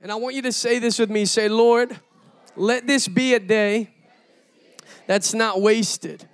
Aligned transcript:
And 0.00 0.12
I 0.12 0.14
want 0.14 0.34
you 0.34 0.42
to 0.42 0.52
say 0.52 0.78
this 0.78 0.98
with 0.98 1.10
me 1.10 1.24
say, 1.24 1.48
Lord, 1.48 1.98
let 2.54 2.86
this 2.86 3.08
be 3.08 3.34
a 3.34 3.40
day 3.40 3.90
that's 5.06 5.34
not 5.34 5.60
wasted. 5.60 6.24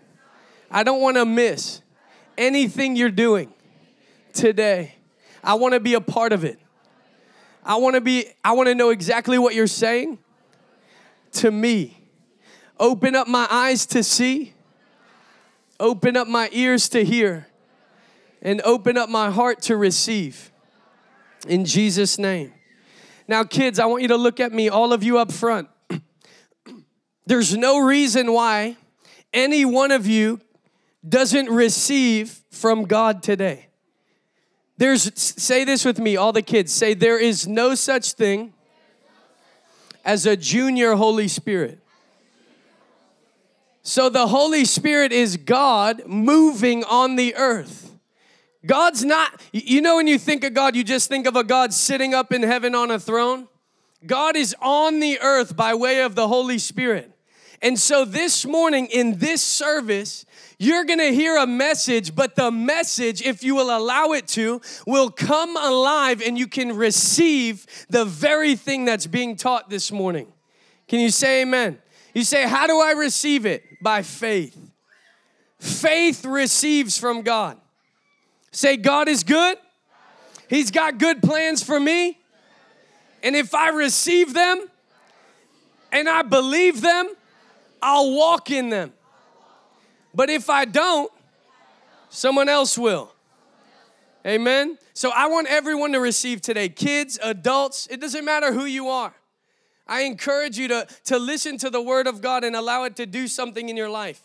I 0.71 0.83
don't 0.83 1.00
want 1.00 1.17
to 1.17 1.25
miss 1.25 1.81
anything 2.37 2.97
you're 2.97 3.11
doing 3.11 3.53
today. 4.33 4.97
I 5.42 5.55
want 5.55 5.75
to 5.75 5.81
be 5.81 5.95
a 5.95 6.00
part 6.00 6.33
of 6.33 6.45
it. 6.45 6.58
I 7.65 7.77
want 7.77 7.95
to 7.95 8.00
be 8.00 8.27
I 8.43 8.53
want 8.53 8.69
to 8.69 8.74
know 8.74 8.90
exactly 8.90 9.38
what 9.38 9.54
you're 9.54 9.66
saying 9.66 10.18
to 11.32 11.50
me. 11.50 12.02
Open 12.78 13.14
up 13.14 13.28
my 13.28 13.46
eyes 13.50 13.86
to 13.86 14.02
see. 14.02 14.52
Open 15.80 16.16
up 16.16 16.28
my 16.28 16.48
ears 16.52 16.88
to 16.90 17.04
hear. 17.04 17.46
And 18.42 18.60
open 18.62 18.98
up 18.98 19.08
my 19.08 19.30
heart 19.30 19.62
to 19.62 19.76
receive. 19.76 20.52
In 21.48 21.64
Jesus 21.64 22.18
name. 22.18 22.52
Now 23.27 23.45
kids, 23.45 23.79
I 23.79 23.86
want 23.86 24.02
you 24.02 24.09
to 24.09 24.16
look 24.16 24.41
at 24.41 24.52
me 24.52 24.68
all 24.68 24.92
of 24.92 25.02
you 25.02 25.19
up 25.19 25.33
front. 25.33 25.69
There's 27.27 27.56
no 27.56 27.78
reason 27.78 28.33
why 28.33 28.77
any 29.33 29.64
one 29.64 29.91
of 29.91 30.06
you 30.06 30.41
doesn't 31.06 31.48
receive 31.48 32.42
from 32.50 32.84
God 32.84 33.23
today. 33.23 33.69
There's, 34.77 35.10
say 35.19 35.64
this 35.64 35.84
with 35.84 35.98
me, 35.98 36.16
all 36.16 36.33
the 36.33 36.42
kids. 36.42 36.73
Say, 36.73 36.95
there 36.95 37.19
is 37.19 37.47
no 37.47 37.74
such 37.74 38.12
thing 38.12 38.52
as 40.05 40.27
a 40.27 40.36
junior 40.36 40.95
Holy 40.95 41.28
Spirit. 41.28 41.80
So 43.83 44.09
the 44.09 44.28
Holy 44.28 44.64
Spirit 44.64 45.12
is 45.12 45.36
God 45.36 46.02
moving 46.06 46.84
on 46.84 47.16
the 47.16 47.34
earth. 47.36 47.84
God's 48.66 49.04
not, 49.04 49.41
you 49.52 49.80
know, 49.80 49.96
when 49.96 50.06
you 50.06 50.18
think 50.18 50.45
of 50.45 50.54
God, 50.54 50.74
you 50.74 50.84
just 50.84 51.09
think 51.09 51.27
of 51.27 51.36
a 51.36 51.45
God 51.45 51.72
sitting 51.72 52.14
up 52.14 52.32
in 52.32 52.42
heaven 52.42 52.74
on 52.74 52.91
a 52.91 52.98
throne. 52.98 53.48
God 54.06 54.36
is 54.36 54.55
on 54.60 55.00
the 55.00 55.20
earth 55.20 55.56
by 55.56 55.74
way 55.74 56.02
of 56.02 56.14
the 56.14 56.28
Holy 56.28 56.59
Spirit. 56.59 57.11
And 57.62 57.78
so 57.78 58.05
this 58.05 58.44
morning 58.44 58.86
in 58.86 59.19
this 59.19 59.42
service, 59.42 60.27
you're 60.58 60.84
gonna 60.84 61.12
hear 61.12 61.36
a 61.36 61.47
message, 61.47 62.14
but 62.14 62.36
the 62.36 62.50
message, 62.50 63.22
if 63.22 63.42
you 63.42 63.55
will 63.55 63.74
allow 63.74 64.12
it 64.12 64.28
to, 64.28 64.61
will 64.86 65.11
come 65.11 65.56
alive 65.56 66.22
and 66.22 66.39
you 66.39 66.46
can 66.46 66.77
receive 66.77 67.67
the 67.89 68.05
very 68.05 68.55
thing 68.55 68.84
that's 68.84 69.06
being 69.06 69.36
taught 69.36 69.70
this 69.70 69.91
morning. 69.91 70.30
Can 70.89 71.00
you 71.00 71.11
say 71.11 71.42
amen? 71.42 71.78
You 72.12 72.24
say, 72.24 72.46
How 72.46 72.67
do 72.67 72.78
I 72.80 72.92
receive 72.92 73.46
it? 73.46 73.64
By 73.83 74.02
faith. 74.02 74.58
Faith 75.58 76.24
receives 76.24 76.98
from 76.98 77.22
God. 77.22 77.58
Say, 78.55 78.77
God 78.77 79.08
is 79.08 79.24
good. 79.24 79.58
He's 80.48 80.70
got 80.70 80.98
good 80.98 81.20
plans 81.22 81.60
for 81.60 81.80
me. 81.80 82.19
And 83.24 83.34
if 83.34 83.52
I 83.52 83.70
receive 83.70 84.33
them 84.33 84.69
and 85.91 86.08
I 86.08 86.22
believe 86.22 86.80
them, 86.80 87.12
I'll 87.83 88.12
walk 88.12 88.52
in 88.52 88.69
them. 88.69 88.92
But 90.14 90.30
if 90.30 90.48
I 90.48 90.66
don't, 90.66 91.11
someone 92.11 92.48
else 92.48 92.78
will. 92.78 93.12
Amen. 94.24 94.78
So 94.92 95.11
I 95.11 95.27
want 95.27 95.48
everyone 95.48 95.91
to 95.91 96.00
receive 96.00 96.41
today 96.41 96.68
kids, 96.68 97.18
adults, 97.24 97.89
it 97.91 98.00
doesn't 98.00 98.24
matter 98.24 98.52
who 98.52 98.66
you 98.66 98.89
are. 98.89 99.12
I 99.89 100.02
encourage 100.02 100.56
you 100.56 100.68
to, 100.68 100.86
to 101.06 101.18
listen 101.18 101.58
to 101.58 101.70
the 101.70 101.83
word 101.83 102.06
of 102.06 102.20
God 102.20 102.44
and 102.44 102.55
allow 102.55 102.84
it 102.84 102.94
to 102.96 103.06
do 103.06 103.27
something 103.27 103.68
in 103.68 103.77
your 103.77 103.91
life. 103.91 104.22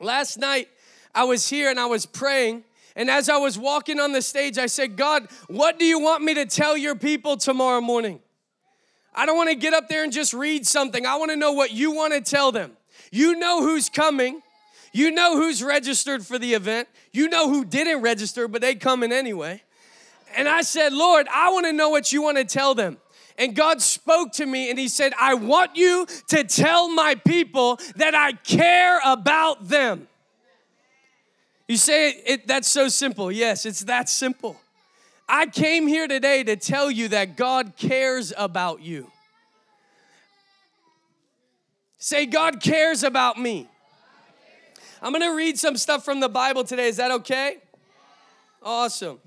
Last 0.00 0.38
night, 0.38 0.68
I 1.14 1.24
was 1.24 1.48
here 1.50 1.68
and 1.68 1.78
I 1.78 1.86
was 1.86 2.06
praying. 2.06 2.64
And 2.96 3.10
as 3.10 3.28
I 3.28 3.36
was 3.36 3.58
walking 3.58 3.98
on 3.98 4.12
the 4.12 4.22
stage, 4.22 4.56
I 4.56 4.66
said, 4.66 4.96
God, 4.96 5.28
what 5.48 5.78
do 5.78 5.84
you 5.84 5.98
want 5.98 6.22
me 6.22 6.34
to 6.34 6.46
tell 6.46 6.76
your 6.76 6.94
people 6.94 7.36
tomorrow 7.36 7.80
morning? 7.80 8.20
I 9.14 9.26
don't 9.26 9.36
want 9.36 9.50
to 9.50 9.56
get 9.56 9.74
up 9.74 9.88
there 9.88 10.04
and 10.04 10.12
just 10.12 10.32
read 10.34 10.66
something. 10.66 11.06
I 11.06 11.16
want 11.16 11.30
to 11.30 11.36
know 11.36 11.52
what 11.52 11.72
you 11.72 11.92
want 11.92 12.14
to 12.14 12.20
tell 12.20 12.52
them. 12.52 12.76
You 13.10 13.36
know 13.36 13.62
who's 13.62 13.88
coming. 13.88 14.40
You 14.92 15.10
know 15.10 15.36
who's 15.36 15.62
registered 15.62 16.24
for 16.24 16.38
the 16.38 16.54
event. 16.54 16.88
You 17.12 17.28
know 17.28 17.48
who 17.48 17.64
didn't 17.64 18.00
register, 18.00 18.46
but 18.46 18.60
they 18.60 18.76
coming 18.76 19.12
anyway. 19.12 19.62
And 20.36 20.48
I 20.48 20.62
said, 20.62 20.92
Lord, 20.92 21.26
I 21.32 21.50
want 21.52 21.66
to 21.66 21.72
know 21.72 21.88
what 21.90 22.12
you 22.12 22.22
want 22.22 22.38
to 22.38 22.44
tell 22.44 22.74
them. 22.74 22.98
And 23.36 23.54
God 23.54 23.82
spoke 23.82 24.32
to 24.34 24.46
me 24.46 24.70
and 24.70 24.78
He 24.78 24.88
said, 24.88 25.12
I 25.18 25.34
want 25.34 25.76
you 25.76 26.06
to 26.28 26.44
tell 26.44 26.88
my 26.88 27.16
people 27.16 27.80
that 27.96 28.14
I 28.14 28.32
care 28.32 29.00
about 29.04 29.68
them. 29.68 30.08
You 31.66 31.76
say 31.76 32.10
it, 32.10 32.22
it, 32.26 32.46
that's 32.46 32.68
so 32.68 32.88
simple. 32.88 33.32
Yes, 33.32 33.64
it's 33.64 33.80
that 33.80 34.08
simple. 34.08 34.60
I 35.28 35.46
came 35.46 35.86
here 35.86 36.06
today 36.06 36.44
to 36.44 36.56
tell 36.56 36.90
you 36.90 37.08
that 37.08 37.36
God 37.36 37.76
cares 37.76 38.32
about 38.36 38.82
you. 38.82 39.10
Say, 41.98 42.26
God 42.26 42.60
cares 42.62 43.02
about 43.02 43.38
me. 43.38 43.66
I'm 45.00 45.12
going 45.12 45.22
to 45.22 45.34
read 45.34 45.58
some 45.58 45.76
stuff 45.78 46.04
from 46.04 46.20
the 46.20 46.28
Bible 46.28 46.64
today. 46.64 46.88
Is 46.88 46.98
that 46.98 47.10
okay? 47.10 47.58
Awesome. 48.62 49.20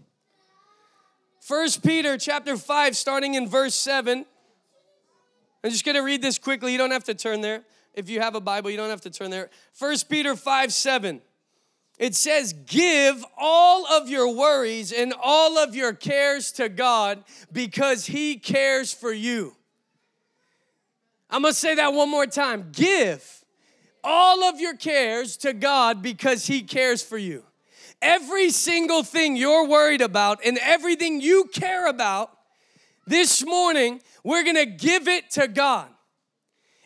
First 1.39 1.83
Peter 1.83 2.17
chapter 2.17 2.55
5 2.55 2.95
starting 2.95 3.33
in 3.33 3.47
verse 3.47 3.73
7. 3.73 4.25
I'm 5.63 5.71
just 5.71 5.85
going 5.85 5.95
to 5.95 6.03
read 6.03 6.21
this 6.21 6.37
quickly. 6.37 6.71
You 6.71 6.77
don't 6.77 6.91
have 6.91 7.05
to 7.05 7.15
turn 7.15 7.41
there. 7.41 7.63
If 7.95 8.09
you 8.09 8.19
have 8.19 8.35
a 8.35 8.41
Bible, 8.41 8.69
you 8.69 8.77
don't 8.77 8.89
have 8.91 9.01
to 9.01 9.09
turn 9.09 9.31
there. 9.31 9.49
First 9.73 10.07
Peter 10.07 10.35
5 10.35 10.71
7. 10.71 11.21
It 11.97 12.15
says, 12.15 12.53
Give 12.53 13.25
all 13.37 13.87
of 13.87 14.09
your 14.09 14.33
worries 14.35 14.91
and 14.91 15.13
all 15.21 15.57
of 15.57 15.75
your 15.75 15.93
cares 15.93 16.51
to 16.53 16.69
God 16.69 17.23
because 17.51 18.05
He 18.05 18.37
cares 18.37 18.93
for 18.93 19.11
you. 19.11 19.55
I'm 21.29 21.41
gonna 21.41 21.53
say 21.53 21.75
that 21.75 21.93
one 21.93 22.09
more 22.09 22.27
time. 22.27 22.69
Give 22.71 23.23
all 24.03 24.43
of 24.43 24.59
your 24.59 24.75
cares 24.75 25.37
to 25.37 25.53
God 25.53 26.01
because 26.01 26.45
He 26.45 26.61
cares 26.61 27.01
for 27.01 27.17
you. 27.17 27.43
Every 28.01 28.51
single 28.51 29.03
thing 29.03 29.35
you're 29.35 29.67
worried 29.67 30.01
about 30.01 30.39
and 30.45 30.57
everything 30.59 31.19
you 31.19 31.49
care 31.51 31.87
about, 31.87 32.31
this 33.07 33.45
morning, 33.45 34.01
we're 34.23 34.43
gonna 34.43 34.65
give 34.65 35.07
it 35.07 35.31
to 35.31 35.47
God. 35.47 35.87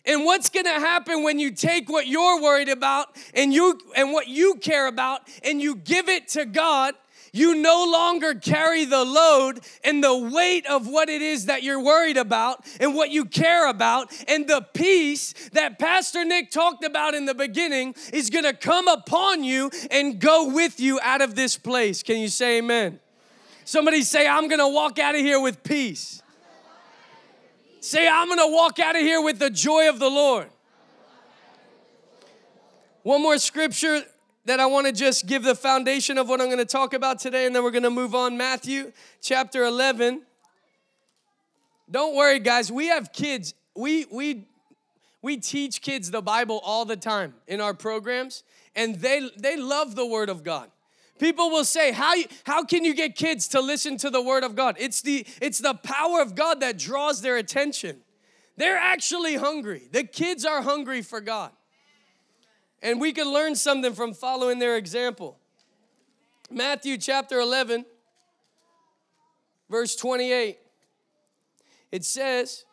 And 0.05 0.25
what's 0.25 0.49
going 0.49 0.65
to 0.65 0.71
happen 0.71 1.23
when 1.23 1.37
you 1.39 1.51
take 1.51 1.89
what 1.89 2.07
you're 2.07 2.41
worried 2.41 2.69
about 2.69 3.15
and 3.33 3.53
you 3.53 3.79
and 3.95 4.11
what 4.11 4.27
you 4.27 4.55
care 4.55 4.87
about 4.87 5.21
and 5.43 5.61
you 5.61 5.75
give 5.75 6.09
it 6.09 6.27
to 6.29 6.45
God 6.45 6.95
you 7.33 7.55
no 7.55 7.85
longer 7.89 8.33
carry 8.33 8.85
the 8.85 9.03
load 9.03 9.61
and 9.83 10.03
the 10.03 10.15
weight 10.15 10.65
of 10.65 10.87
what 10.87 11.09
it 11.09 11.21
is 11.21 11.45
that 11.45 11.63
you're 11.63 11.81
worried 11.81 12.17
about 12.17 12.65
and 12.79 12.93
what 12.93 13.09
you 13.09 13.25
care 13.25 13.69
about. 13.69 14.11
And 14.27 14.47
the 14.47 14.65
peace 14.73 15.33
that 15.53 15.79
Pastor 15.79 16.25
Nick 16.25 16.51
talked 16.51 16.83
about 16.83 17.13
in 17.13 17.25
the 17.25 17.33
beginning 17.33 17.95
is 18.11 18.29
going 18.29 18.43
to 18.43 18.53
come 18.53 18.87
upon 18.87 19.43
you 19.43 19.71
and 19.89 20.19
go 20.19 20.49
with 20.53 20.79
you 20.79 20.99
out 21.01 21.21
of 21.21 21.35
this 21.35 21.57
place. 21.57 22.03
Can 22.03 22.17
you 22.17 22.27
say 22.27 22.57
amen? 22.57 22.99
Somebody 23.63 24.01
say, 24.01 24.27
I'm 24.27 24.49
going 24.49 24.59
to 24.59 24.67
walk 24.67 24.99
out 24.99 25.15
of 25.15 25.21
here 25.21 25.39
with 25.39 25.63
peace. 25.63 26.20
Say, 27.81 28.07
I'm 28.07 28.27
going 28.27 28.37
to 28.37 28.53
walk 28.53 28.77
out 28.77 28.95
of 28.95 29.01
here 29.01 29.21
with 29.21 29.39
the 29.39 29.49
joy 29.49 29.89
of 29.89 29.97
the 29.97 30.07
Lord. 30.09 30.47
One 33.01 33.23
more 33.23 33.39
scripture 33.39 34.03
that 34.45 34.59
I 34.59 34.67
want 34.67 34.85
to 34.85 34.93
just 34.93 35.25
give 35.25 35.41
the 35.41 35.55
foundation 35.55 36.19
of 36.19 36.29
what 36.29 36.39
I'm 36.39 36.45
going 36.45 36.59
to 36.59 36.65
talk 36.65 36.93
about 36.93 37.17
today, 37.19 37.47
and 37.47 37.55
then 37.55 37.63
we're 37.63 37.71
going 37.71 37.81
to 37.81 37.89
move 37.89 38.13
on. 38.13 38.37
Matthew 38.37 38.91
chapter 39.19 39.63
11. 39.63 40.21
Don't 41.89 42.15
worry, 42.15 42.37
guys. 42.37 42.71
We 42.71 42.87
have 42.87 43.11
kids. 43.11 43.55
We 43.75 44.05
we 44.11 44.45
we 45.23 45.37
teach 45.37 45.81
kids 45.81 46.11
the 46.11 46.21
Bible 46.21 46.61
all 46.63 46.85
the 46.85 46.95
time 46.95 47.33
in 47.47 47.59
our 47.61 47.73
programs, 47.73 48.43
and 48.75 48.95
they 48.95 49.27
they 49.37 49.57
love 49.57 49.95
the 49.95 50.05
Word 50.05 50.29
of 50.29 50.43
God. 50.43 50.69
People 51.21 51.51
will 51.51 51.65
say, 51.65 51.91
how, 51.91 52.15
how 52.45 52.63
can 52.63 52.83
you 52.83 52.95
get 52.95 53.15
kids 53.15 53.47
to 53.49 53.61
listen 53.61 53.95
to 53.97 54.09
the 54.09 54.23
Word 54.23 54.43
of 54.43 54.55
God? 54.55 54.75
It's 54.79 55.03
the, 55.03 55.23
it's 55.39 55.59
the 55.59 55.75
power 55.75 56.19
of 56.19 56.33
God 56.33 56.61
that 56.61 56.79
draws 56.79 57.21
their 57.21 57.37
attention. 57.37 57.97
They're 58.57 58.75
actually 58.75 59.35
hungry. 59.35 59.87
The 59.91 60.03
kids 60.03 60.45
are 60.45 60.63
hungry 60.63 61.03
for 61.03 61.21
God. 61.21 61.51
And 62.81 62.99
we 62.99 63.11
can 63.11 63.31
learn 63.31 63.55
something 63.55 63.93
from 63.93 64.15
following 64.15 64.57
their 64.57 64.77
example. 64.77 65.37
Matthew 66.49 66.97
chapter 66.97 67.39
11, 67.39 67.85
verse 69.69 69.95
28. 69.95 70.57
It 71.91 72.03
says, 72.03 72.65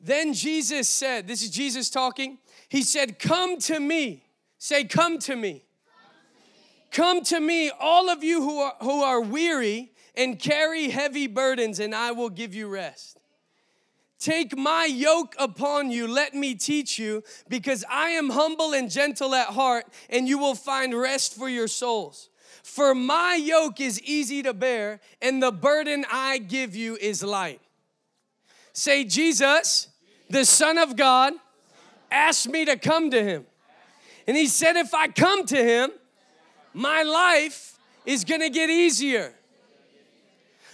Then 0.00 0.34
Jesus 0.34 0.88
said, 0.88 1.26
This 1.26 1.42
is 1.42 1.50
Jesus 1.50 1.90
talking. 1.90 2.38
He 2.68 2.82
said, 2.82 3.18
Come 3.18 3.58
to 3.58 3.80
me. 3.80 4.22
Say, 4.58 4.84
Come 4.84 5.18
to 5.18 5.34
me. 5.34 5.64
Come 6.92 7.24
to 7.24 7.40
me, 7.40 7.70
all 7.80 8.10
of 8.10 8.22
you 8.22 8.42
who 8.42 8.58
are, 8.58 8.74
who 8.82 9.02
are 9.02 9.20
weary 9.20 9.92
and 10.14 10.38
carry 10.38 10.90
heavy 10.90 11.26
burdens, 11.26 11.80
and 11.80 11.94
I 11.94 12.12
will 12.12 12.28
give 12.28 12.54
you 12.54 12.68
rest. 12.68 13.18
Take 14.18 14.56
my 14.56 14.84
yoke 14.84 15.34
upon 15.38 15.90
you, 15.90 16.06
let 16.06 16.34
me 16.34 16.54
teach 16.54 16.98
you, 16.98 17.24
because 17.48 17.84
I 17.90 18.10
am 18.10 18.30
humble 18.30 18.72
and 18.72 18.90
gentle 18.90 19.34
at 19.34 19.48
heart, 19.48 19.86
and 20.10 20.28
you 20.28 20.38
will 20.38 20.54
find 20.54 20.94
rest 20.94 21.34
for 21.34 21.48
your 21.48 21.66
souls. 21.66 22.28
For 22.62 22.94
my 22.94 23.34
yoke 23.34 23.80
is 23.80 24.00
easy 24.02 24.42
to 24.42 24.52
bear, 24.52 25.00
and 25.20 25.42
the 25.42 25.50
burden 25.50 26.04
I 26.12 26.38
give 26.38 26.76
you 26.76 26.96
is 27.00 27.22
light. 27.22 27.60
Say, 28.74 29.04
Jesus, 29.04 29.88
the 30.28 30.44
Son 30.44 30.78
of 30.78 30.94
God, 30.94 31.32
asked 32.10 32.48
me 32.48 32.66
to 32.66 32.76
come 32.76 33.10
to 33.10 33.24
him. 33.24 33.46
And 34.26 34.36
he 34.36 34.46
said, 34.46 34.76
if 34.76 34.94
I 34.94 35.08
come 35.08 35.46
to 35.46 35.56
him, 35.56 35.90
my 36.74 37.02
life 37.02 37.78
is 38.04 38.24
gonna 38.24 38.50
get 38.50 38.70
easier. 38.70 39.34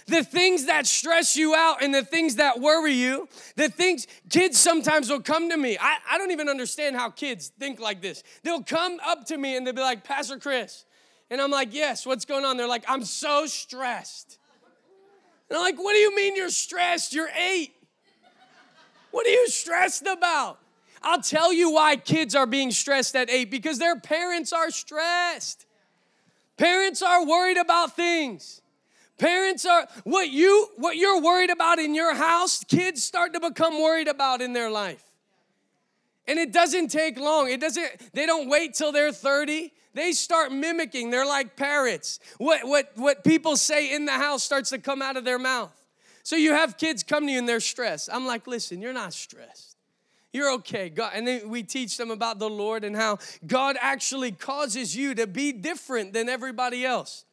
The 0.07 0.23
things 0.23 0.65
that 0.65 0.87
stress 0.87 1.35
you 1.35 1.53
out 1.53 1.83
and 1.83 1.93
the 1.93 2.03
things 2.03 2.35
that 2.35 2.59
worry 2.59 2.93
you, 2.93 3.29
the 3.55 3.69
things, 3.69 4.07
kids 4.29 4.59
sometimes 4.59 5.09
will 5.09 5.21
come 5.21 5.49
to 5.51 5.57
me. 5.57 5.77
I, 5.79 5.97
I 6.09 6.17
don't 6.17 6.31
even 6.31 6.49
understand 6.49 6.95
how 6.95 7.11
kids 7.11 7.51
think 7.59 7.79
like 7.79 8.01
this. 8.01 8.23
They'll 8.43 8.63
come 8.63 8.99
up 9.05 9.25
to 9.27 9.37
me 9.37 9.55
and 9.55 9.67
they'll 9.67 9.75
be 9.75 9.81
like, 9.81 10.03
Pastor 10.03 10.37
Chris. 10.37 10.85
And 11.29 11.39
I'm 11.39 11.51
like, 11.51 11.73
yes, 11.75 12.07
what's 12.07 12.25
going 12.25 12.43
on? 12.43 12.57
They're 12.57 12.67
like, 12.67 12.85
I'm 12.87 13.05
so 13.05 13.45
stressed. 13.45 14.39
And 15.49 15.57
I'm 15.57 15.63
like, 15.63 15.77
what 15.77 15.93
do 15.93 15.99
you 15.99 16.15
mean 16.15 16.35
you're 16.35 16.49
stressed? 16.49 17.13
You're 17.13 17.29
eight. 17.37 17.73
What 19.11 19.27
are 19.27 19.31
you 19.31 19.47
stressed 19.47 20.07
about? 20.07 20.59
I'll 21.01 21.21
tell 21.21 21.53
you 21.53 21.71
why 21.71 21.95
kids 21.95 22.35
are 22.35 22.45
being 22.45 22.71
stressed 22.71 23.15
at 23.15 23.29
eight 23.29 23.49
because 23.49 23.79
their 23.79 23.99
parents 23.99 24.51
are 24.53 24.69
stressed. 24.69 25.65
Parents 26.59 27.01
are 27.01 27.25
worried 27.25 27.55
about 27.55 27.95
things. 27.95 28.61
Parents 29.17 29.65
are 29.65 29.87
what 30.03 30.29
you 30.29 30.67
what 30.75 30.97
you're 30.97 31.21
worried 31.21 31.49
about 31.49 31.79
in 31.79 31.95
your 31.95 32.13
house, 32.13 32.65
kids 32.65 33.01
start 33.01 33.33
to 33.33 33.39
become 33.39 33.81
worried 33.81 34.09
about 34.09 34.41
in 34.41 34.51
their 34.51 34.69
life. 34.69 35.03
And 36.27 36.37
it 36.37 36.51
doesn't 36.51 36.89
take 36.89 37.17
long. 37.17 37.49
It 37.49 37.61
doesn't 37.61 38.11
they 38.11 38.25
don't 38.25 38.49
wait 38.49 38.73
till 38.73 38.91
they're 38.91 39.13
30. 39.13 39.71
They 39.93 40.11
start 40.11 40.51
mimicking. 40.51 41.11
They're 41.11 41.25
like 41.25 41.55
parrots. 41.55 42.19
What 42.39 42.67
what 42.67 42.91
what 42.95 43.23
people 43.23 43.55
say 43.55 43.93
in 43.93 44.03
the 44.03 44.11
house 44.11 44.43
starts 44.43 44.69
to 44.71 44.79
come 44.79 45.01
out 45.01 45.15
of 45.15 45.23
their 45.23 45.39
mouth. 45.39 45.73
So 46.23 46.35
you 46.35 46.51
have 46.51 46.77
kids 46.77 47.03
come 47.03 47.25
to 47.25 47.31
you 47.31 47.39
and 47.39 47.47
they're 47.47 47.61
stressed. 47.61 48.09
I'm 48.11 48.27
like, 48.27 48.47
"Listen, 48.47 48.81
you're 48.81 48.91
not 48.91 49.13
stressed. 49.13 49.68
You're 50.31 50.51
okay. 50.53 50.89
God, 50.89 51.11
and 51.15 51.27
then 51.27 51.49
we 51.49 51.63
teach 51.63 51.97
them 51.97 52.11
about 52.11 52.37
the 52.37 52.49
Lord 52.49 52.83
and 52.83 52.95
how 52.95 53.17
God 53.45 53.77
actually 53.81 54.31
causes 54.31 54.95
you 54.95 55.15
to 55.15 55.25
be 55.25 55.51
different 55.51 56.13
than 56.13 56.29
everybody 56.29 56.85
else. 56.85 57.25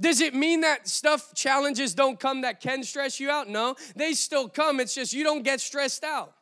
Does 0.00 0.20
it 0.20 0.34
mean 0.34 0.62
that 0.62 0.88
stuff, 0.88 1.34
challenges 1.34 1.94
don't 1.94 2.18
come 2.18 2.40
that 2.40 2.60
can 2.60 2.82
stress 2.82 3.20
you 3.20 3.30
out? 3.30 3.48
No, 3.48 3.76
they 3.94 4.14
still 4.14 4.48
come. 4.48 4.80
It's 4.80 4.94
just 4.94 5.12
you 5.12 5.22
don't 5.22 5.42
get 5.42 5.60
stressed 5.60 6.04
out. 6.04 6.32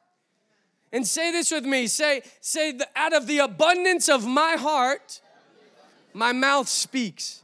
And 0.93 1.07
say 1.07 1.31
this 1.31 1.51
with 1.51 1.65
me. 1.65 1.87
Say, 1.87 2.23
say, 2.41 2.73
the, 2.73 2.89
out 2.97 3.13
of 3.13 3.27
the 3.27 3.39
abundance 3.39 4.09
of 4.09 4.27
my 4.27 4.57
heart, 4.59 5.21
my 6.15 6.33
mouth 6.33 6.69
speaks. 6.69 7.43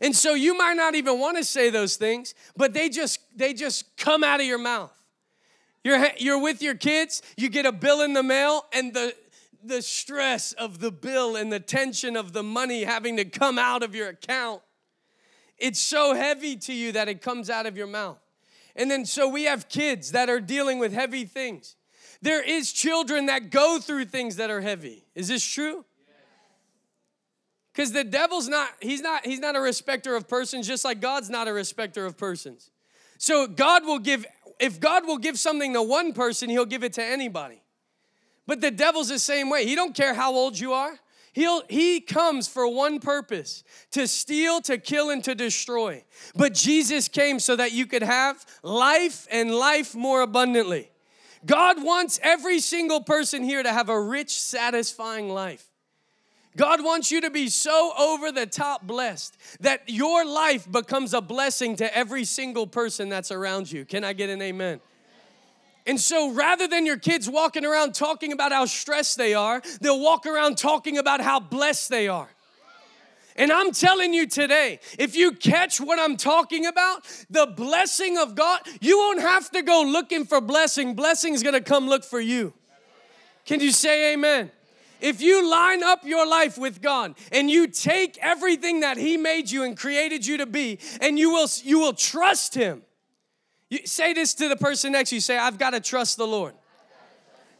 And 0.00 0.14
so 0.16 0.34
you 0.34 0.56
might 0.56 0.74
not 0.74 0.94
even 0.94 1.18
want 1.18 1.36
to 1.36 1.44
say 1.44 1.70
those 1.70 1.96
things, 1.96 2.34
but 2.56 2.72
they 2.72 2.88
just 2.88 3.20
they 3.36 3.52
just 3.52 3.96
come 3.96 4.24
out 4.24 4.40
of 4.40 4.46
your 4.46 4.58
mouth. 4.58 4.92
You're 5.84 6.08
you're 6.18 6.40
with 6.40 6.62
your 6.62 6.74
kids, 6.74 7.22
you 7.36 7.48
get 7.48 7.66
a 7.66 7.72
bill 7.72 8.02
in 8.02 8.12
the 8.12 8.22
mail 8.22 8.66
and 8.72 8.92
the 8.92 9.14
the 9.62 9.82
stress 9.82 10.52
of 10.52 10.80
the 10.80 10.90
bill 10.90 11.36
and 11.36 11.52
the 11.52 11.60
tension 11.60 12.16
of 12.16 12.32
the 12.32 12.42
money 12.42 12.84
having 12.84 13.16
to 13.18 13.24
come 13.24 13.58
out 13.58 13.82
of 13.82 13.94
your 13.94 14.08
account 14.08 14.62
it's 15.60 15.78
so 15.78 16.14
heavy 16.14 16.56
to 16.56 16.72
you 16.72 16.92
that 16.92 17.08
it 17.08 17.20
comes 17.20 17.50
out 17.50 17.66
of 17.66 17.76
your 17.76 17.86
mouth. 17.86 18.18
And 18.74 18.90
then 18.90 19.04
so 19.04 19.28
we 19.28 19.44
have 19.44 19.68
kids 19.68 20.12
that 20.12 20.30
are 20.30 20.40
dealing 20.40 20.78
with 20.78 20.92
heavy 20.92 21.26
things. 21.26 21.76
There 22.22 22.42
is 22.42 22.72
children 22.72 23.26
that 23.26 23.50
go 23.50 23.78
through 23.78 24.06
things 24.06 24.36
that 24.36 24.50
are 24.50 24.62
heavy. 24.62 25.04
Is 25.14 25.28
this 25.28 25.44
true? 25.44 25.84
Because 27.72 27.92
the 27.92 28.04
devil's 28.04 28.48
not, 28.48 28.70
he's 28.80 29.00
not, 29.00 29.24
he's 29.24 29.38
not 29.38 29.54
a 29.54 29.60
respecter 29.60 30.16
of 30.16 30.28
persons, 30.28 30.66
just 30.66 30.84
like 30.84 31.00
God's 31.00 31.30
not 31.30 31.46
a 31.46 31.52
respecter 31.52 32.04
of 32.04 32.16
persons. 32.16 32.70
So 33.18 33.46
God 33.46 33.84
will 33.84 33.98
give, 33.98 34.26
if 34.60 34.78
God 34.78 35.06
will 35.06 35.18
give 35.18 35.38
something 35.38 35.72
to 35.72 35.82
one 35.82 36.12
person, 36.12 36.50
he'll 36.50 36.66
give 36.66 36.84
it 36.84 36.92
to 36.94 37.04
anybody. 37.04 37.62
But 38.46 38.60
the 38.60 38.70
devil's 38.70 39.08
the 39.08 39.18
same 39.18 39.48
way. 39.48 39.64
He 39.64 39.74
don't 39.74 39.94
care 39.94 40.14
how 40.14 40.34
old 40.34 40.58
you 40.58 40.72
are. 40.72 40.98
He'll, 41.32 41.62
he 41.68 42.00
comes 42.00 42.48
for 42.48 42.66
one 42.66 42.98
purpose 42.98 43.62
to 43.92 44.08
steal, 44.08 44.60
to 44.62 44.78
kill, 44.78 45.10
and 45.10 45.22
to 45.24 45.34
destroy. 45.34 46.04
But 46.34 46.54
Jesus 46.54 47.08
came 47.08 47.38
so 47.38 47.54
that 47.56 47.72
you 47.72 47.86
could 47.86 48.02
have 48.02 48.44
life 48.62 49.28
and 49.30 49.54
life 49.54 49.94
more 49.94 50.22
abundantly. 50.22 50.90
God 51.46 51.82
wants 51.82 52.18
every 52.22 52.58
single 52.58 53.00
person 53.00 53.44
here 53.44 53.62
to 53.62 53.72
have 53.72 53.88
a 53.88 54.00
rich, 54.00 54.40
satisfying 54.40 55.28
life. 55.28 55.69
God 56.60 56.84
wants 56.84 57.10
you 57.10 57.22
to 57.22 57.30
be 57.30 57.48
so 57.48 57.94
over 57.98 58.30
the 58.30 58.44
top 58.44 58.86
blessed 58.86 59.34
that 59.60 59.80
your 59.86 60.26
life 60.26 60.70
becomes 60.70 61.14
a 61.14 61.22
blessing 61.22 61.74
to 61.76 61.96
every 61.96 62.22
single 62.22 62.66
person 62.66 63.08
that's 63.08 63.30
around 63.30 63.72
you. 63.72 63.86
Can 63.86 64.04
I 64.04 64.12
get 64.12 64.28
an 64.28 64.42
amen? 64.42 64.82
And 65.86 65.98
so 65.98 66.30
rather 66.32 66.68
than 66.68 66.84
your 66.84 66.98
kids 66.98 67.30
walking 67.30 67.64
around 67.64 67.94
talking 67.94 68.30
about 68.30 68.52
how 68.52 68.66
stressed 68.66 69.16
they 69.16 69.32
are, 69.32 69.62
they'll 69.80 70.02
walk 70.02 70.26
around 70.26 70.58
talking 70.58 70.98
about 70.98 71.22
how 71.22 71.40
blessed 71.40 71.88
they 71.88 72.08
are. 72.08 72.28
And 73.36 73.50
I'm 73.50 73.72
telling 73.72 74.12
you 74.12 74.26
today, 74.26 74.80
if 74.98 75.16
you 75.16 75.32
catch 75.32 75.80
what 75.80 75.98
I'm 75.98 76.18
talking 76.18 76.66
about, 76.66 77.06
the 77.30 77.46
blessing 77.46 78.18
of 78.18 78.34
God, 78.34 78.60
you 78.82 78.98
won't 78.98 79.22
have 79.22 79.50
to 79.52 79.62
go 79.62 79.80
looking 79.80 80.26
for 80.26 80.42
blessing. 80.42 80.92
Blessing 80.92 81.32
is 81.32 81.42
gonna 81.42 81.62
come 81.62 81.88
look 81.88 82.04
for 82.04 82.20
you. 82.20 82.52
Can 83.46 83.60
you 83.60 83.72
say 83.72 84.12
amen? 84.12 84.50
If 85.00 85.20
you 85.20 85.50
line 85.50 85.82
up 85.82 86.04
your 86.04 86.26
life 86.26 86.58
with 86.58 86.82
God 86.82 87.14
and 87.32 87.50
you 87.50 87.66
take 87.66 88.18
everything 88.20 88.80
that 88.80 88.96
He 88.96 89.16
made 89.16 89.50
you 89.50 89.64
and 89.64 89.76
created 89.76 90.26
you 90.26 90.38
to 90.38 90.46
be, 90.46 90.78
and 91.00 91.18
you 91.18 91.30
will 91.30 91.48
you 91.64 91.78
will 91.78 91.94
trust 91.94 92.54
Him 92.54 92.82
you 93.70 93.86
say 93.86 94.12
this 94.12 94.34
to 94.34 94.48
the 94.48 94.56
person 94.56 94.92
next 94.92 95.10
to 95.10 95.16
you. 95.16 95.20
Say, 95.20 95.38
I've 95.38 95.56
got 95.56 95.70
to 95.70 95.80
trust 95.80 96.16
the 96.16 96.26
Lord. 96.26 96.54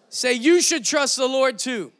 Say, 0.09 0.35
you 0.35 0.61
should 0.61 0.85
trust 0.85 1.17
the 1.17 1.29
Lord 1.29 1.57
too. 1.57 1.93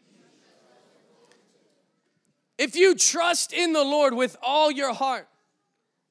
If 2.59 2.75
you 2.75 2.97
trust 2.97 3.53
in 3.53 3.73
the 3.73 3.85
Lord 3.85 4.13
with 4.13 4.37
all 4.43 4.71
your 4.71 4.93
heart, 4.93 5.29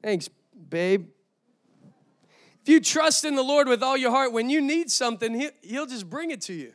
thanks, 0.01 0.29
babe. 0.69 1.07
If 2.61 2.69
you 2.69 2.79
trust 2.79 3.25
in 3.25 3.35
the 3.35 3.43
Lord 3.43 3.67
with 3.67 3.83
all 3.83 3.97
your 3.97 4.11
heart, 4.11 4.31
when 4.31 4.49
you 4.49 4.61
need 4.61 4.89
something, 4.89 5.51
He'll 5.61 5.85
just 5.85 6.09
bring 6.09 6.31
it 6.31 6.41
to 6.41 6.53
you. 6.53 6.71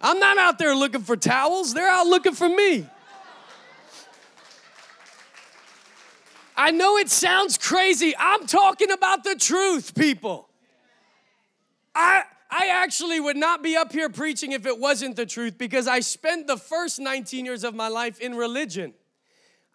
I'm 0.00 0.18
not 0.18 0.38
out 0.38 0.58
there 0.58 0.74
looking 0.74 1.02
for 1.02 1.16
towels, 1.16 1.74
they're 1.74 1.88
out 1.88 2.06
looking 2.06 2.34
for 2.34 2.48
me. 2.48 2.88
I 6.58 6.70
know 6.70 6.96
it 6.96 7.10
sounds 7.10 7.58
crazy. 7.58 8.14
I'm 8.18 8.46
talking 8.46 8.90
about 8.90 9.24
the 9.24 9.34
truth, 9.34 9.94
people. 9.94 10.48
I 11.94 12.22
I 12.50 12.68
actually 12.68 13.20
would 13.20 13.36
not 13.36 13.62
be 13.62 13.76
up 13.76 13.92
here 13.92 14.08
preaching 14.08 14.52
if 14.52 14.66
it 14.66 14.78
wasn't 14.78 15.16
the 15.16 15.26
truth 15.26 15.58
because 15.58 15.88
I 15.88 16.00
spent 16.00 16.46
the 16.46 16.56
first 16.56 16.98
19 16.98 17.44
years 17.44 17.64
of 17.64 17.74
my 17.74 17.88
life 17.88 18.20
in 18.20 18.34
religion. 18.34 18.94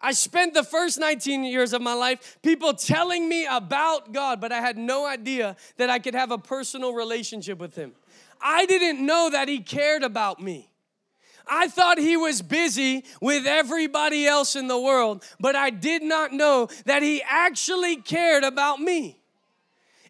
I 0.00 0.12
spent 0.12 0.54
the 0.54 0.64
first 0.64 0.98
19 0.98 1.44
years 1.44 1.72
of 1.72 1.82
my 1.82 1.92
life 1.92 2.38
people 2.42 2.74
telling 2.74 3.28
me 3.28 3.46
about 3.46 4.12
God, 4.12 4.40
but 4.40 4.50
I 4.50 4.60
had 4.60 4.76
no 4.76 5.06
idea 5.06 5.54
that 5.76 5.90
I 5.90 5.98
could 5.98 6.14
have 6.14 6.32
a 6.32 6.38
personal 6.38 6.92
relationship 6.92 7.58
with 7.58 7.76
Him. 7.76 7.92
I 8.42 8.66
didn't 8.66 9.04
know 9.04 9.30
that 9.30 9.48
He 9.48 9.60
cared 9.60 10.02
about 10.02 10.40
me. 10.40 10.72
I 11.46 11.68
thought 11.68 11.98
he 11.98 12.16
was 12.16 12.40
busy 12.40 13.04
with 13.20 13.46
everybody 13.46 14.26
else 14.26 14.56
in 14.56 14.68
the 14.68 14.78
world, 14.78 15.24
but 15.40 15.56
I 15.56 15.70
did 15.70 16.02
not 16.02 16.32
know 16.32 16.68
that 16.86 17.02
he 17.02 17.22
actually 17.22 17.96
cared 17.96 18.44
about 18.44 18.80
me. 18.80 19.21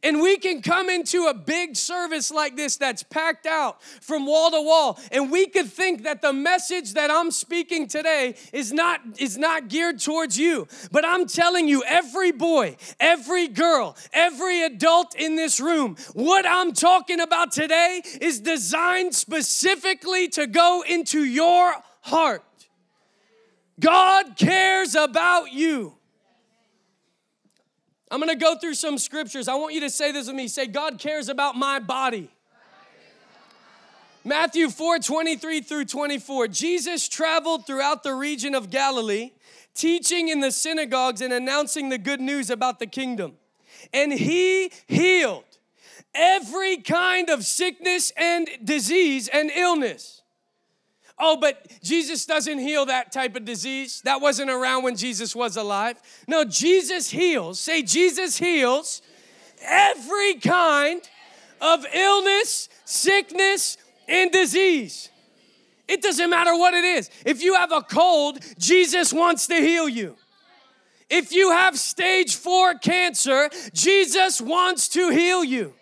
And 0.03 0.21
we 0.21 0.37
can 0.37 0.63
come 0.63 0.91
into 0.91 1.27
a 1.27 1.35
big 1.35 1.77
service 1.77 2.33
like 2.33 2.57
this 2.57 2.77
that's 2.77 3.05
packed 3.05 3.47
out 3.47 3.83
from 3.83 4.27
wall 4.27 4.51
to 4.51 4.61
wall, 4.61 4.99
and 5.13 5.31
we 5.31 5.47
could 5.47 5.71
think 5.71 6.03
that 6.03 6.23
the 6.23 6.33
message 6.33 6.95
that 6.95 7.11
I'm 7.11 7.31
speaking 7.31 7.87
today 7.87 8.35
is 8.53 8.73
not, 8.73 9.01
is 9.19 9.39
not 9.39 9.69
geared 9.69 10.01
towards 10.01 10.37
you. 10.39 10.67
But 10.91 11.05
I'm 11.05 11.27
telling 11.27 11.69
you, 11.69 11.85
every 11.87 12.33
boy, 12.33 12.77
every 12.99 13.47
girl, 13.47 13.97
every 14.13 14.63
adult 14.63 15.15
in 15.15 15.37
this 15.37 15.61
room, 15.61 15.97
what 16.15 16.47
I'm 16.47 16.73
talking 16.73 17.21
about 17.21 17.53
today 17.53 18.03
is 18.21 18.41
designed 18.41 19.15
specifically 19.15 20.29
to 20.31 20.47
go 20.47 20.83
into 20.89 21.25
your 21.25 21.75
heart. 22.03 22.43
God 23.79 24.37
cares 24.37 24.95
about 24.95 25.53
you. 25.53 25.95
I'm 28.13 28.21
gonna 28.21 28.37
go 28.37 28.57
through 28.57 28.75
some 28.75 28.99
scriptures. 28.99 29.49
I 29.49 29.55
want 29.55 29.73
you 29.73 29.81
to 29.81 29.89
say 29.89 30.13
this 30.13 30.27
with 30.27 30.37
me. 30.37 30.47
Say, 30.47 30.67
God 30.67 30.99
cares 30.99 31.31
about 31.31 31.57
my 31.57 31.79
body. 31.79 32.29
Matthew 34.23 34.69
4 34.69 34.99
23 34.99 35.63
through 35.63 35.87
24. 35.87 36.49
Jesus 36.49 37.09
traveled 37.09 37.67
throughout 37.67 38.03
the 38.03 38.13
region 38.13 38.55
of 38.55 38.69
Galilee, 38.69 39.33
teaching 39.75 40.29
in 40.29 40.41
the 40.41 40.53
synagogues 40.53 41.23
and 41.23 41.33
announcing 41.33 41.89
the 41.89 41.97
good 41.97 42.21
news 42.21 42.51
about 42.51 42.79
the 42.79 42.87
kingdom. 42.87 43.33
And 43.95 44.13
he 44.13 44.71
healed 44.87 45.45
every 46.15 46.77
kind 46.77 47.31
of 47.31 47.45
sickness 47.45 48.13
and 48.19 48.47
disease 48.63 49.29
and 49.29 49.51
illness 49.51 50.22
oh, 51.23 51.37
but 51.37 51.67
Jesus 51.83 52.27
doesn't 52.27 52.59
heal 52.59 52.85
that 52.87 53.13
type 53.13 53.37
of 53.37 53.45
disease. 53.45 54.03
That 54.03 54.21
wasn't 54.21 54.51
around 54.51 54.83
when 54.83 54.97
Jesus 54.97 55.35
was 55.35 55.57
alive. 55.57 55.97
No, 56.27 56.45
Jesus 56.45 57.09
heals. 57.09 57.59
Say, 57.61 57.83
Jesus 57.83 58.37
heals 58.37 59.01
every 59.63 60.35
kind 60.35 61.01
of 61.61 61.87
illness, 61.95 62.69
sickness, 62.85 63.79
and 64.09 64.33
disease. 64.33 65.09
It 65.89 66.03
doesn't 66.03 66.29
matter 66.29 66.57
what 66.57 66.75
it 66.75 66.85
is. 66.85 67.09
If 67.25 67.43
you 67.43 67.55
have 67.55 67.71
a 67.71 67.83
cold, 67.83 68.41
Jesus 68.59 69.13
wants 69.13 69.47
to 69.47 69.55
heal 69.55 69.89
you. 69.89 70.17
If 71.09 71.33
you 71.33 71.51
have 71.51 71.79
stage 71.79 72.35
four 72.35 72.75
cancer, 72.75 73.51
Jesus 73.73 74.41
wants 74.41 74.89
to 74.89 75.11
heal 75.11 75.45
you. 75.45 75.75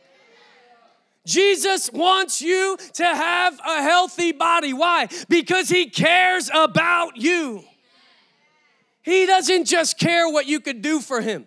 Jesus 1.26 1.90
wants 1.92 2.40
you 2.40 2.76
to 2.94 3.04
have 3.04 3.60
a 3.66 3.82
healthy 3.82 4.32
body. 4.32 4.72
Why? 4.72 5.08
Because 5.28 5.68
He 5.68 5.90
cares 5.90 6.50
about 6.52 7.16
you. 7.16 7.62
He 9.02 9.26
doesn't 9.26 9.64
just 9.66 9.98
care 9.98 10.28
what 10.28 10.46
you 10.46 10.60
could 10.60 10.82
do 10.82 11.00
for 11.00 11.20
Him, 11.20 11.46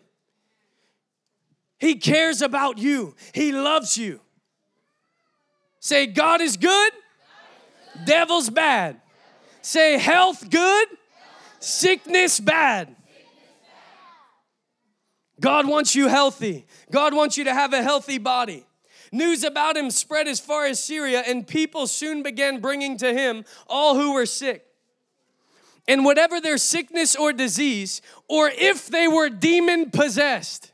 He 1.79 1.95
cares 1.95 2.41
about 2.41 2.77
you. 2.77 3.15
He 3.33 3.51
loves 3.51 3.97
you. 3.97 4.19
Say, 5.79 6.07
God 6.07 6.39
is 6.39 6.55
good, 6.55 6.93
devil's 8.05 8.49
bad. 8.49 9.01
Say, 9.61 9.97
health 9.97 10.49
good, 10.49 10.87
sickness 11.59 12.39
bad. 12.39 12.95
God 15.41 15.67
wants 15.67 15.93
you 15.93 16.07
healthy. 16.07 16.65
God 16.89 17.13
wants 17.13 17.37
you 17.37 17.43
to 17.43 17.53
have 17.53 17.73
a 17.73 17.81
healthy 17.81 18.17
body. 18.17 18.65
News 19.13 19.43
about 19.43 19.77
him 19.77 19.91
spread 19.91 20.27
as 20.27 20.39
far 20.39 20.65
as 20.65 20.83
Syria, 20.83 21.21
and 21.27 21.45
people 21.45 21.85
soon 21.85 22.23
began 22.23 22.59
bringing 22.59 22.97
to 22.97 23.13
him 23.13 23.45
all 23.67 23.93
who 23.93 24.13
were 24.13 24.25
sick. 24.25 24.65
And 25.87 26.03
whatever 26.03 26.41
their 26.41 26.57
sickness 26.57 27.15
or 27.15 27.31
disease, 27.31 28.01
or 28.27 28.49
if 28.49 28.87
they 28.87 29.07
were 29.07 29.29
demon 29.29 29.91
possessed. 29.91 30.71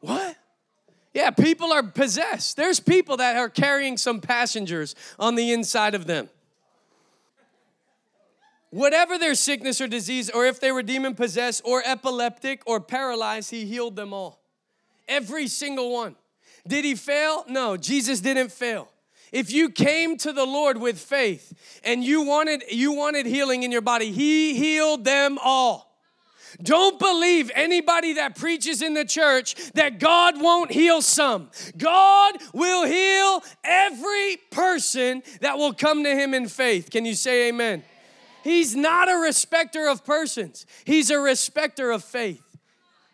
What? 0.00 0.36
Yeah, 1.14 1.30
people 1.30 1.72
are 1.72 1.84
possessed. 1.84 2.56
There's 2.56 2.80
people 2.80 3.16
that 3.18 3.36
are 3.36 3.48
carrying 3.48 3.96
some 3.96 4.20
passengers 4.20 4.96
on 5.20 5.36
the 5.36 5.52
inside 5.52 5.94
of 5.94 6.08
them. 6.08 6.28
Whatever 8.70 9.18
their 9.18 9.36
sickness 9.36 9.80
or 9.80 9.86
disease, 9.86 10.30
or 10.30 10.44
if 10.46 10.58
they 10.58 10.72
were 10.72 10.82
demon 10.82 11.14
possessed, 11.14 11.62
or 11.64 11.80
epileptic, 11.86 12.62
or 12.66 12.80
paralyzed, 12.80 13.52
he 13.52 13.66
healed 13.66 13.94
them 13.94 14.12
all. 14.12 14.40
Every 15.06 15.46
single 15.46 15.92
one. 15.92 16.16
Did 16.66 16.84
he 16.84 16.94
fail? 16.94 17.44
No, 17.48 17.76
Jesus 17.76 18.20
didn't 18.20 18.52
fail. 18.52 18.88
If 19.32 19.50
you 19.50 19.70
came 19.70 20.16
to 20.18 20.32
the 20.32 20.44
Lord 20.44 20.78
with 20.78 20.98
faith 20.98 21.52
and 21.84 22.04
you 22.04 22.22
wanted 22.22 22.64
you 22.70 22.92
wanted 22.92 23.26
healing 23.26 23.64
in 23.64 23.72
your 23.72 23.80
body, 23.80 24.12
he 24.12 24.54
healed 24.54 25.04
them 25.04 25.38
all. 25.42 25.86
Don't 26.62 26.98
believe 26.98 27.50
anybody 27.54 28.14
that 28.14 28.36
preaches 28.36 28.80
in 28.80 28.94
the 28.94 29.04
church 29.04 29.54
that 29.72 29.98
God 29.98 30.40
won't 30.40 30.70
heal 30.70 31.02
some. 31.02 31.50
God 31.76 32.36
will 32.54 32.86
heal 32.86 33.42
every 33.62 34.38
person 34.50 35.22
that 35.40 35.58
will 35.58 35.74
come 35.74 36.04
to 36.04 36.14
him 36.14 36.32
in 36.32 36.48
faith. 36.48 36.90
Can 36.90 37.04
you 37.04 37.14
say 37.14 37.48
amen? 37.48 37.82
He's 38.42 38.76
not 38.76 39.10
a 39.10 39.16
respecter 39.16 39.88
of 39.88 40.04
persons. 40.04 40.66
He's 40.84 41.10
a 41.10 41.18
respecter 41.18 41.90
of 41.90 42.04
faith. 42.04 42.42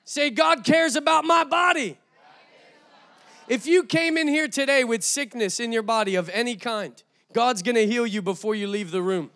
Say 0.04 0.30
God 0.30 0.62
cares 0.62 0.94
about 0.94 1.25
my 1.25 1.42
body. 1.42 1.97
If 3.52 3.66
you 3.66 3.85
came 3.85 4.16
in 4.16 4.28
here 4.28 4.49
today 4.49 4.82
with 4.82 5.04
sickness 5.04 5.61
in 5.61 5.73
your 5.73 5.82
body 5.82 6.14
of 6.14 6.30
any 6.30 6.56
kind, 6.56 6.94
God's 7.35 7.61
gonna 7.61 7.80
heal 7.80 8.06
you 8.06 8.23
before 8.23 8.54
you 8.54 8.66
leave 8.66 8.90
the 8.90 9.02
room. 9.02 9.28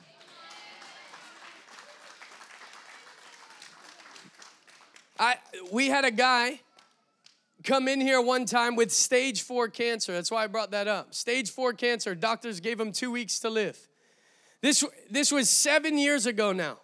I, 5.21 5.35
we 5.71 5.89
had 5.89 6.07
a 6.07 6.11
guy 6.11 6.61
come 7.63 7.89
in 7.89 8.01
here 8.01 8.23
one 8.23 8.47
time 8.47 8.75
with 8.75 8.91
stage 8.91 9.43
four 9.43 9.69
cancer. 9.69 10.15
That's 10.15 10.31
why 10.31 10.45
I 10.45 10.47
brought 10.47 10.71
that 10.71 10.89
up. 10.89 11.13
Stage 11.13 11.51
four 11.51 11.75
cancer. 11.75 12.15
Doctors 12.15 12.61
gave 12.61 12.81
him 12.81 12.93
two 12.93 13.11
weeks 13.11 13.39
to 13.41 13.51
live. 13.51 13.79
This, 14.63 14.83
this 15.11 15.31
was 15.31 15.51
seven 15.51 15.99
years 15.99 16.25
ago 16.25 16.53
now. 16.53 16.79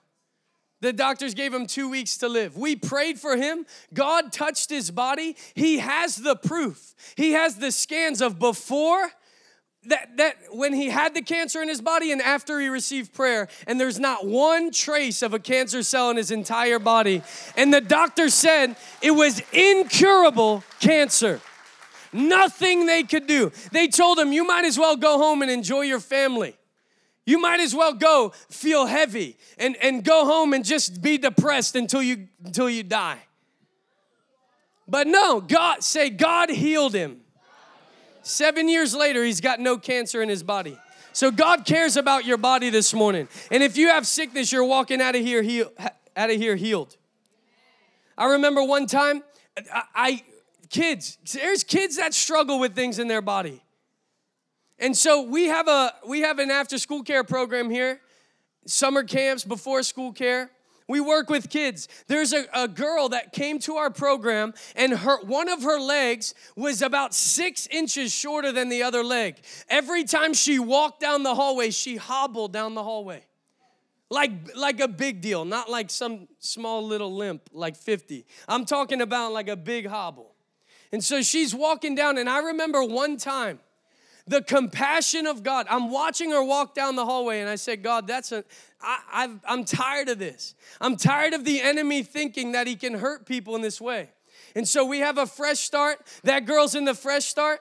The 0.83 0.93
doctors 0.93 1.33
gave 1.35 1.55
him 1.55 1.67
two 1.67 1.89
weeks 1.89 2.19
to 2.19 2.29
live. 2.29 2.57
We 2.57 2.75
prayed 2.75 3.21
for 3.21 3.37
him. 3.37 3.67
God 3.95 4.33
touched 4.33 4.69
his 4.69 4.91
body. 4.91 5.37
He 5.55 5.79
has 5.79 6.17
the 6.17 6.35
proof. 6.35 6.97
He 7.17 7.33
has 7.33 7.55
the 7.55 7.71
scans 7.71 8.21
of 8.21 8.41
before 8.41 9.13
that, 9.87 10.17
that 10.17 10.37
when 10.51 10.73
he 10.73 10.91
had 10.91 11.15
the 11.15 11.23
cancer 11.23 11.63
in 11.63 11.69
his 11.69 11.81
body 11.81 12.11
and 12.11 12.21
after 12.21 12.59
he 12.59 12.69
received 12.69 13.15
prayer, 13.15 13.47
and 13.69 13.81
there's 13.81 14.01
not 14.01 14.27
one 14.27 14.73
trace 14.73 15.23
of 15.23 15.35
a 15.35 15.39
cancer 15.39 15.85
cell 15.85 16.11
in 16.11 16.17
his 16.17 16.33
entire 16.33 16.81
body. 16.81 17.23
And 17.57 17.73
the 17.73 17.81
doctor 17.81 18.29
said 18.29 18.75
it 19.01 19.13
was 19.13 19.41
incurable 19.53 20.65
cancer. 20.81 21.41
Nothing 22.13 22.87
they 22.87 23.05
could 23.05 23.29
do. 23.29 23.53
They 23.71 23.87
told 23.87 24.19
him, 24.19 24.33
You 24.33 24.45
might 24.45 24.65
as 24.65 24.77
well 24.77 24.97
go 24.97 25.17
home 25.17 25.43
and 25.43 25.51
enjoy 25.51 25.83
your 25.83 26.01
family. 26.01 26.57
You 27.25 27.41
might 27.41 27.61
as 27.61 27.75
well 27.75 27.95
go 27.95 28.31
feel 28.49 28.87
heavy 28.87 29.37
and, 29.59 29.77
and 29.77 30.03
go 30.03 30.25
home 30.25 30.53
and 30.53 30.65
just 30.65 31.01
be 31.03 31.19
depressed 31.19 31.77
until 31.77 32.03
you 32.03 32.29
until 32.45 32.69
you 32.69 32.83
die. 32.83 33.19
But 34.89 35.07
no, 35.07 35.41
God 35.41 35.85
say 35.85 36.11
God 36.11 36.51
healed 36.51 36.95
him. 36.95 37.21
Seven 38.23 38.69
years 38.69 38.95
later, 38.95 39.25
he's 39.25 39.41
got 39.41 39.61
no 39.61 39.79
cancer 39.79 40.23
in 40.23 40.29
his 40.29 40.43
body. 40.43 40.77
So 41.13 41.31
God 41.31 41.65
cares 41.65 41.97
about 41.97 42.25
your 42.25 42.39
body 42.39 42.71
this 42.71 42.95
morning. 42.95 43.29
And 43.51 43.63
if 43.63 43.77
you 43.77 43.89
have 43.89 44.07
sickness, 44.07 44.51
you're 44.51 44.65
walking 44.65 45.01
out 45.01 45.15
of 45.15 45.23
here 45.23 45.43
heal, 45.43 45.71
out 46.17 46.31
of 46.31 46.37
here 46.37 46.57
healed. 46.57 46.97
I 48.17 48.33
remember 48.33 48.63
one 48.65 48.87
time, 48.87 49.23
I, 49.73 49.83
I 49.95 50.23
kids, 50.71 51.19
there's 51.33 51.65
kids 51.65 51.97
that 51.97 52.15
struggle 52.15 52.59
with 52.59 52.75
things 52.75 52.99
in 52.99 53.09
their 53.09 53.23
body. 53.23 53.63
And 54.83 54.97
so 54.97 55.23
we 55.23 55.45
have 55.45 55.69
a 55.69 55.95
we 56.05 56.23
have 56.23 56.41
an 56.41 56.51
after 56.51 56.77
school 56.77 57.05
care 57.05 57.23
program 57.23 57.71
here, 57.71 58.01
summer 58.67 59.05
camps, 59.05 59.45
before 59.45 59.85
school 59.85 60.13
care. 60.13 60.51
We 60.89 60.99
work 61.01 61.31
with 61.31 61.49
kids. 61.49 61.87
There's 62.09 62.33
a, 62.33 62.47
a 62.53 62.67
girl 62.67 63.09
that 63.11 63.33
came 63.33 63.61
to 63.61 63.77
our 63.77 63.91
program, 63.91 64.55
and 64.75 64.93
her 64.93 65.23
one 65.23 65.49
of 65.49 65.63
her 65.63 65.79
legs 65.79 66.35
was 66.57 66.83
about 66.83 67.15
six 67.15 67.69
inches 67.69 68.13
shorter 68.13 68.51
than 68.51 68.71
the 68.71 68.83
other 68.83 69.05
leg. 69.05 69.37
Every 69.69 70.03
time 70.03 70.35
she 70.35 70.59
walked 70.59 70.99
down 70.99 71.23
the 71.23 71.37
hallway, 71.37 71.71
she 71.71 71.95
hobbled 71.95 72.53
down 72.53 72.75
the 72.75 72.83
hallway. 72.83 73.25
Like, 74.11 74.33
like 74.57 74.81
a 74.81 74.89
big 74.89 75.21
deal, 75.21 75.45
not 75.45 75.71
like 75.71 75.91
some 75.91 76.27
small 76.41 76.85
little 76.85 77.15
limp, 77.15 77.49
like 77.53 77.77
50. 77.77 78.27
I'm 78.49 78.67
talking 78.67 79.01
about 79.01 79.33
like 79.33 79.49
a 79.49 79.57
big 79.57 79.87
hobble. 79.87 80.35
And 80.91 81.03
so 81.03 81.23
she's 81.23 81.55
walking 81.55 81.95
down, 81.95 82.19
and 82.19 82.29
I 82.29 82.41
remember 82.41 82.85
one 82.85 83.17
time 83.17 83.61
the 84.27 84.43
compassion 84.43 85.27
of 85.27 85.43
God. 85.43 85.67
I'm 85.69 85.91
watching 85.91 86.31
her 86.31 86.43
walk 86.43 86.75
down 86.75 86.97
the 86.97 87.05
hallway, 87.05 87.41
and 87.41 87.49
I 87.49 87.57
said, 87.57 87.83
God, 87.83 88.07
that's 88.07 88.33
a, 88.33 88.45
I, 88.81 88.99
I've, 89.13 89.41
I'm 89.47 89.65
tired 89.65 90.09
of 90.09 90.19
this. 90.19 90.55
I'm 90.81 90.97
tired 90.97 91.35
of 91.35 91.45
the 91.45 91.61
enemy 91.61 92.03
thinking 92.03 92.53
that 92.53 92.67
he 92.67 92.77
can 92.77 92.95
hurt 92.95 93.27
people 93.27 93.57
in 93.57 93.63
this 93.63 93.81
way. 93.81 94.11
And 94.55 94.67
so 94.67 94.85
we 94.85 94.99
have 94.99 95.19
a 95.19 95.27
fresh 95.27 95.61
start. 95.61 96.01
That 96.25 96.47
girl's 96.47 96.75
in 96.75 96.85
the 96.85 96.95
fresh 96.95 97.25
start. 97.25 97.61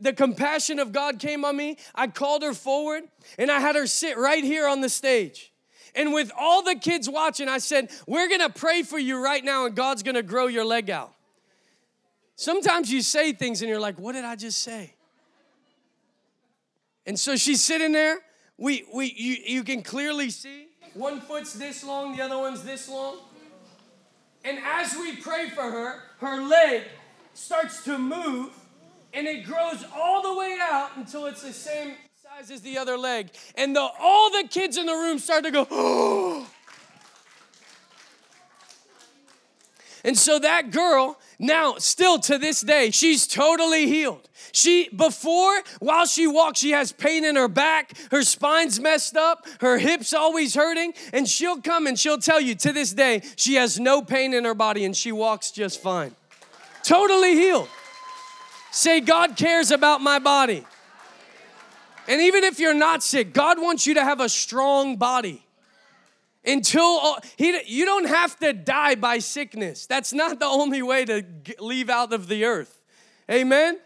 The 0.00 0.12
compassion 0.12 0.78
of 0.78 0.92
God 0.92 1.18
came 1.18 1.44
on 1.44 1.56
me. 1.56 1.76
I 1.94 2.06
called 2.06 2.42
her 2.42 2.54
forward, 2.54 3.04
and 3.38 3.50
I 3.50 3.60
had 3.60 3.74
her 3.74 3.86
sit 3.86 4.16
right 4.16 4.44
here 4.44 4.68
on 4.68 4.80
the 4.80 4.88
stage. 4.88 5.52
And 5.94 6.12
with 6.12 6.30
all 6.38 6.62
the 6.62 6.76
kids 6.76 7.08
watching, 7.08 7.48
I 7.48 7.58
said, 7.58 7.90
We're 8.06 8.28
gonna 8.28 8.50
pray 8.50 8.82
for 8.82 8.98
you 8.98 9.22
right 9.22 9.44
now, 9.44 9.66
and 9.66 9.74
God's 9.74 10.02
gonna 10.04 10.22
grow 10.22 10.46
your 10.46 10.64
leg 10.64 10.90
out. 10.90 11.12
Sometimes 12.36 12.92
you 12.92 13.02
say 13.02 13.32
things 13.32 13.62
and 13.62 13.68
you're 13.68 13.80
like, 13.80 13.98
What 13.98 14.12
did 14.12 14.24
I 14.24 14.36
just 14.36 14.62
say? 14.62 14.94
And 17.08 17.18
so 17.18 17.36
she's 17.36 17.64
sitting 17.64 17.92
there. 17.92 18.18
We, 18.58 18.84
we, 18.92 19.06
you, 19.16 19.36
you 19.46 19.64
can 19.64 19.82
clearly 19.82 20.28
see 20.28 20.66
one 20.92 21.22
foot's 21.22 21.54
this 21.54 21.82
long, 21.82 22.14
the 22.14 22.22
other 22.22 22.36
one's 22.36 22.62
this 22.62 22.86
long. 22.86 23.16
And 24.44 24.58
as 24.58 24.94
we 24.94 25.16
pray 25.16 25.48
for 25.48 25.62
her, 25.62 26.02
her 26.18 26.42
leg 26.42 26.82
starts 27.32 27.82
to 27.84 27.98
move 27.98 28.50
and 29.14 29.26
it 29.26 29.46
grows 29.46 29.86
all 29.96 30.20
the 30.20 30.38
way 30.38 30.58
out 30.60 30.90
until 30.96 31.24
it's 31.24 31.42
the 31.42 31.52
same 31.52 31.94
size 32.22 32.50
as 32.50 32.60
the 32.60 32.76
other 32.76 32.98
leg. 32.98 33.30
And 33.54 33.74
the, 33.74 33.88
all 33.98 34.30
the 34.30 34.46
kids 34.46 34.76
in 34.76 34.84
the 34.84 34.92
room 34.92 35.18
start 35.18 35.44
to 35.44 35.50
go, 35.50 35.66
oh. 35.70 36.46
And 40.04 40.16
so 40.16 40.38
that 40.38 40.70
girl, 40.70 41.18
now 41.38 41.76
still 41.78 42.18
to 42.20 42.38
this 42.38 42.60
day, 42.60 42.90
she's 42.90 43.26
totally 43.26 43.86
healed. 43.86 44.28
She, 44.52 44.88
before, 44.90 45.62
while 45.80 46.06
she 46.06 46.26
walks, 46.26 46.60
she 46.60 46.70
has 46.70 46.92
pain 46.92 47.24
in 47.24 47.36
her 47.36 47.48
back, 47.48 47.92
her 48.10 48.22
spine's 48.22 48.80
messed 48.80 49.16
up, 49.16 49.46
her 49.60 49.78
hips 49.78 50.14
always 50.14 50.54
hurting, 50.54 50.94
and 51.12 51.28
she'll 51.28 51.60
come 51.60 51.86
and 51.86 51.98
she'll 51.98 52.18
tell 52.18 52.40
you 52.40 52.54
to 52.56 52.72
this 52.72 52.92
day, 52.92 53.22
she 53.36 53.54
has 53.54 53.78
no 53.78 54.02
pain 54.02 54.32
in 54.32 54.44
her 54.44 54.54
body 54.54 54.84
and 54.84 54.96
she 54.96 55.12
walks 55.12 55.50
just 55.50 55.82
fine. 55.82 56.14
Totally 56.82 57.34
healed. 57.34 57.68
Say, 58.70 59.00
God 59.00 59.36
cares 59.36 59.70
about 59.70 60.00
my 60.00 60.18
body. 60.18 60.64
And 62.06 62.22
even 62.22 62.44
if 62.44 62.58
you're 62.58 62.74
not 62.74 63.02
sick, 63.02 63.34
God 63.34 63.60
wants 63.60 63.86
you 63.86 63.94
to 63.94 64.04
have 64.04 64.20
a 64.20 64.28
strong 64.28 64.96
body. 64.96 65.44
Until 66.44 67.18
he, 67.36 67.60
you 67.66 67.84
don't 67.84 68.08
have 68.08 68.38
to 68.38 68.52
die 68.52 68.94
by 68.94 69.18
sickness. 69.18 69.86
That's 69.86 70.12
not 70.12 70.38
the 70.38 70.46
only 70.46 70.82
way 70.82 71.04
to 71.04 71.24
leave 71.58 71.90
out 71.90 72.12
of 72.12 72.28
the 72.28 72.44
earth. 72.44 72.82
Amen? 73.30 73.78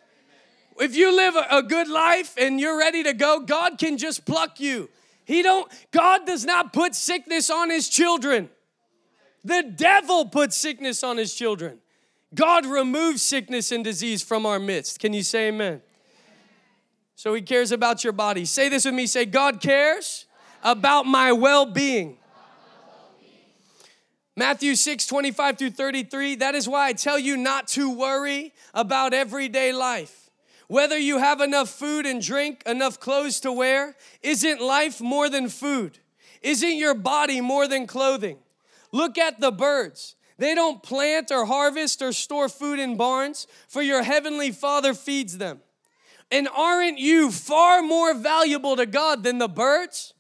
If 0.79 0.97
you 0.97 1.15
live 1.15 1.35
a 1.51 1.63
good 1.63 1.89
life 1.89 2.35
and 2.39 2.61
you're 2.61 2.79
ready 2.79 3.03
to 3.03 3.13
go, 3.13 3.41
God 3.41 3.79
can 3.79 3.99
just 3.99 4.25
pluck 4.25 4.61
you. 4.61 4.89
He 5.25 5.43
don't 5.43 5.71
God 5.93 6.27
does 6.27 6.45
not 6.45 6.73
put 6.73 6.95
sickness 6.95 7.51
on 7.51 7.71
his 7.71 7.89
children. 7.89 8.51
The 9.45 9.63
devil 9.63 10.27
puts 10.27 10.57
sickness 10.57 11.03
on 11.03 11.17
his 11.17 11.35
children. 11.35 11.79
God 12.35 12.65
removes 12.65 13.23
sickness 13.23 13.73
and 13.73 13.85
disease 13.85 14.23
from 14.23 14.47
our 14.47 14.59
midst. 14.59 15.01
Can 15.01 15.13
you 15.13 15.23
say 15.23 15.49
amen? 15.49 15.83
So 17.15 17.35
he 17.35 17.43
cares 17.43 17.73
about 17.73 18.03
your 18.03 18.13
body. 18.13 18.45
Say 18.45 18.69
this 18.69 18.85
with 18.85 18.95
me. 18.95 19.07
Say, 19.07 19.27
God 19.27 19.61
cares 19.61 20.27
about 20.63 21.07
my 21.07 21.33
well 21.33 21.67
being. 21.67 22.19
Matthew 24.35 24.77
6, 24.77 25.07
25 25.07 25.59
through 25.59 25.71
33. 25.71 26.37
That 26.37 26.55
is 26.55 26.67
why 26.67 26.89
I 26.89 26.93
tell 26.95 27.19
you 27.19 27.37
not 27.37 27.69
to 27.69 27.91
worry 27.91 28.55
about 28.73 29.13
everyday 29.13 29.73
life. 29.73 30.31
Whether 30.69 30.97
you 30.97 31.19
have 31.19 31.43
enough 31.43 31.69
food 31.69 32.07
and 32.07 32.23
drink, 32.23 32.63
enough 32.65 32.99
clothes 32.99 33.41
to 33.41 33.53
wear, 33.53 33.95
isn't 34.23 34.61
life 34.61 35.03
more 35.03 35.29
than 35.29 35.51
food? 35.51 35.99
Isn't 36.41 36.77
your 36.77 36.95
body 36.95 37.43
more 37.43 37.69
than 37.69 37.87
clothing? 37.87 38.39
Look 38.91 39.19
at 39.19 39.39
the 39.39 39.53
birds. 39.53 40.17
They 40.39 40.55
don't 40.55 40.83
plant 40.83 41.31
or 41.31 41.45
harvest 41.45 42.01
or 42.01 42.13
store 42.13 42.49
food 42.49 42.79
in 42.79 42.97
barns, 42.97 43.47
for 43.69 43.83
your 43.83 44.03
heavenly 44.03 44.51
Father 44.51 44.95
feeds 44.95 45.37
them. 45.37 45.61
And 46.31 46.49
aren't 46.49 46.99
you 46.99 47.31
far 47.31 47.83
more 47.83 48.15
valuable 48.15 48.77
to 48.77 48.87
God 48.87 49.25
than 49.25 49.37
the 49.37 49.49
birds? 49.49 50.12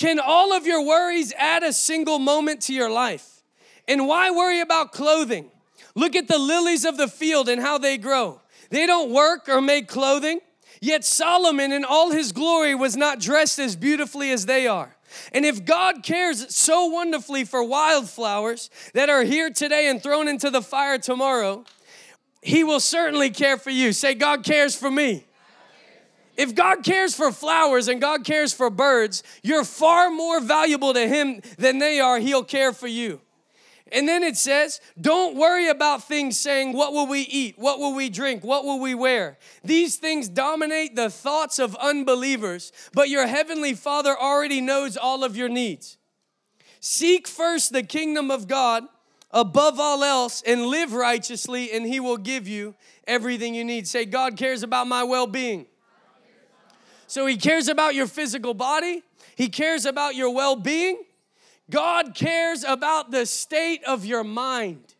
Can 0.00 0.18
all 0.18 0.54
of 0.54 0.66
your 0.66 0.82
worries 0.82 1.30
add 1.36 1.62
a 1.62 1.74
single 1.74 2.18
moment 2.18 2.62
to 2.62 2.72
your 2.72 2.88
life? 2.88 3.42
And 3.86 4.08
why 4.08 4.30
worry 4.30 4.62
about 4.62 4.92
clothing? 4.92 5.50
Look 5.94 6.16
at 6.16 6.26
the 6.26 6.38
lilies 6.38 6.86
of 6.86 6.96
the 6.96 7.06
field 7.06 7.50
and 7.50 7.60
how 7.60 7.76
they 7.76 7.98
grow. 7.98 8.40
They 8.70 8.86
don't 8.86 9.10
work 9.10 9.46
or 9.46 9.60
make 9.60 9.88
clothing, 9.88 10.40
yet 10.80 11.04
Solomon 11.04 11.70
in 11.70 11.84
all 11.84 12.12
his 12.12 12.32
glory 12.32 12.74
was 12.74 12.96
not 12.96 13.20
dressed 13.20 13.58
as 13.58 13.76
beautifully 13.76 14.32
as 14.32 14.46
they 14.46 14.66
are. 14.66 14.96
And 15.32 15.44
if 15.44 15.66
God 15.66 16.02
cares 16.02 16.54
so 16.56 16.86
wonderfully 16.86 17.44
for 17.44 17.62
wildflowers 17.62 18.70
that 18.94 19.10
are 19.10 19.24
here 19.24 19.50
today 19.50 19.86
and 19.90 20.02
thrown 20.02 20.28
into 20.28 20.48
the 20.48 20.62
fire 20.62 20.96
tomorrow, 20.96 21.66
He 22.40 22.64
will 22.64 22.80
certainly 22.80 23.28
care 23.28 23.58
for 23.58 23.68
you. 23.68 23.92
Say, 23.92 24.14
God 24.14 24.44
cares 24.44 24.74
for 24.74 24.90
me. 24.90 25.26
If 26.40 26.54
God 26.54 26.82
cares 26.84 27.14
for 27.14 27.32
flowers 27.32 27.86
and 27.86 28.00
God 28.00 28.24
cares 28.24 28.54
for 28.54 28.70
birds, 28.70 29.22
you're 29.42 29.62
far 29.62 30.10
more 30.10 30.40
valuable 30.40 30.94
to 30.94 31.06
Him 31.06 31.42
than 31.58 31.80
they 31.80 32.00
are. 32.00 32.18
He'll 32.18 32.44
care 32.44 32.72
for 32.72 32.86
you. 32.86 33.20
And 33.92 34.08
then 34.08 34.22
it 34.22 34.38
says, 34.38 34.80
don't 34.98 35.36
worry 35.36 35.68
about 35.68 36.08
things 36.08 36.40
saying, 36.40 36.72
What 36.72 36.94
will 36.94 37.06
we 37.06 37.20
eat? 37.20 37.58
What 37.58 37.78
will 37.78 37.94
we 37.94 38.08
drink? 38.08 38.42
What 38.42 38.64
will 38.64 38.80
we 38.80 38.94
wear? 38.94 39.36
These 39.62 39.96
things 39.96 40.30
dominate 40.30 40.96
the 40.96 41.10
thoughts 41.10 41.58
of 41.58 41.76
unbelievers, 41.76 42.72
but 42.94 43.10
your 43.10 43.26
heavenly 43.26 43.74
Father 43.74 44.16
already 44.18 44.62
knows 44.62 44.96
all 44.96 45.22
of 45.24 45.36
your 45.36 45.50
needs. 45.50 45.98
Seek 46.80 47.28
first 47.28 47.70
the 47.70 47.82
kingdom 47.82 48.30
of 48.30 48.48
God 48.48 48.84
above 49.30 49.78
all 49.78 50.02
else 50.02 50.42
and 50.46 50.64
live 50.64 50.94
righteously, 50.94 51.70
and 51.70 51.84
He 51.84 52.00
will 52.00 52.16
give 52.16 52.48
you 52.48 52.76
everything 53.06 53.54
you 53.54 53.62
need. 53.62 53.86
Say, 53.86 54.06
God 54.06 54.38
cares 54.38 54.62
about 54.62 54.86
my 54.86 55.04
well 55.04 55.26
being. 55.26 55.66
So 57.10 57.26
He 57.26 57.36
cares 57.36 57.68
about 57.68 57.94
your 57.94 58.06
physical 58.06 58.54
body, 58.54 59.02
He 59.36 59.48
cares 59.48 59.84
about 59.84 60.14
your 60.14 60.30
well 60.30 60.56
being 60.56 61.04
God 61.70 62.14
cares 62.14 62.64
about 62.64 63.10
the 63.10 63.24
state 63.24 63.84
of 63.84 64.04
your 64.04 64.24
mind. 64.24 64.94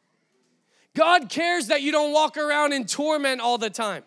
God 0.94 1.28
cares 1.28 1.66
that 1.66 1.82
you 1.82 1.92
don't 1.92 2.12
walk 2.12 2.36
around 2.36 2.72
in 2.72 2.86
torment 2.86 3.40
all 3.40 3.58
the 3.58 3.70
time. 3.70 4.04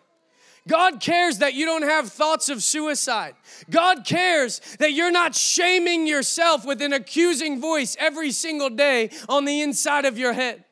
God 0.66 0.98
cares 0.98 1.38
that 1.38 1.52
you 1.52 1.66
don't 1.66 1.82
have 1.82 2.10
thoughts 2.10 2.48
of 2.48 2.62
suicide. 2.62 3.34
God 3.68 4.06
cares 4.06 4.60
that 4.78 4.92
you're 4.92 5.10
not 5.10 5.34
shaming 5.34 6.06
yourself 6.06 6.64
with 6.64 6.80
an 6.80 6.94
accusing 6.94 7.60
voice 7.60 7.96
every 8.00 8.30
single 8.30 8.70
day 8.70 9.10
on 9.28 9.44
the 9.44 9.60
inside 9.60 10.06
of 10.06 10.16
your 10.16 10.32
head. 10.32 10.64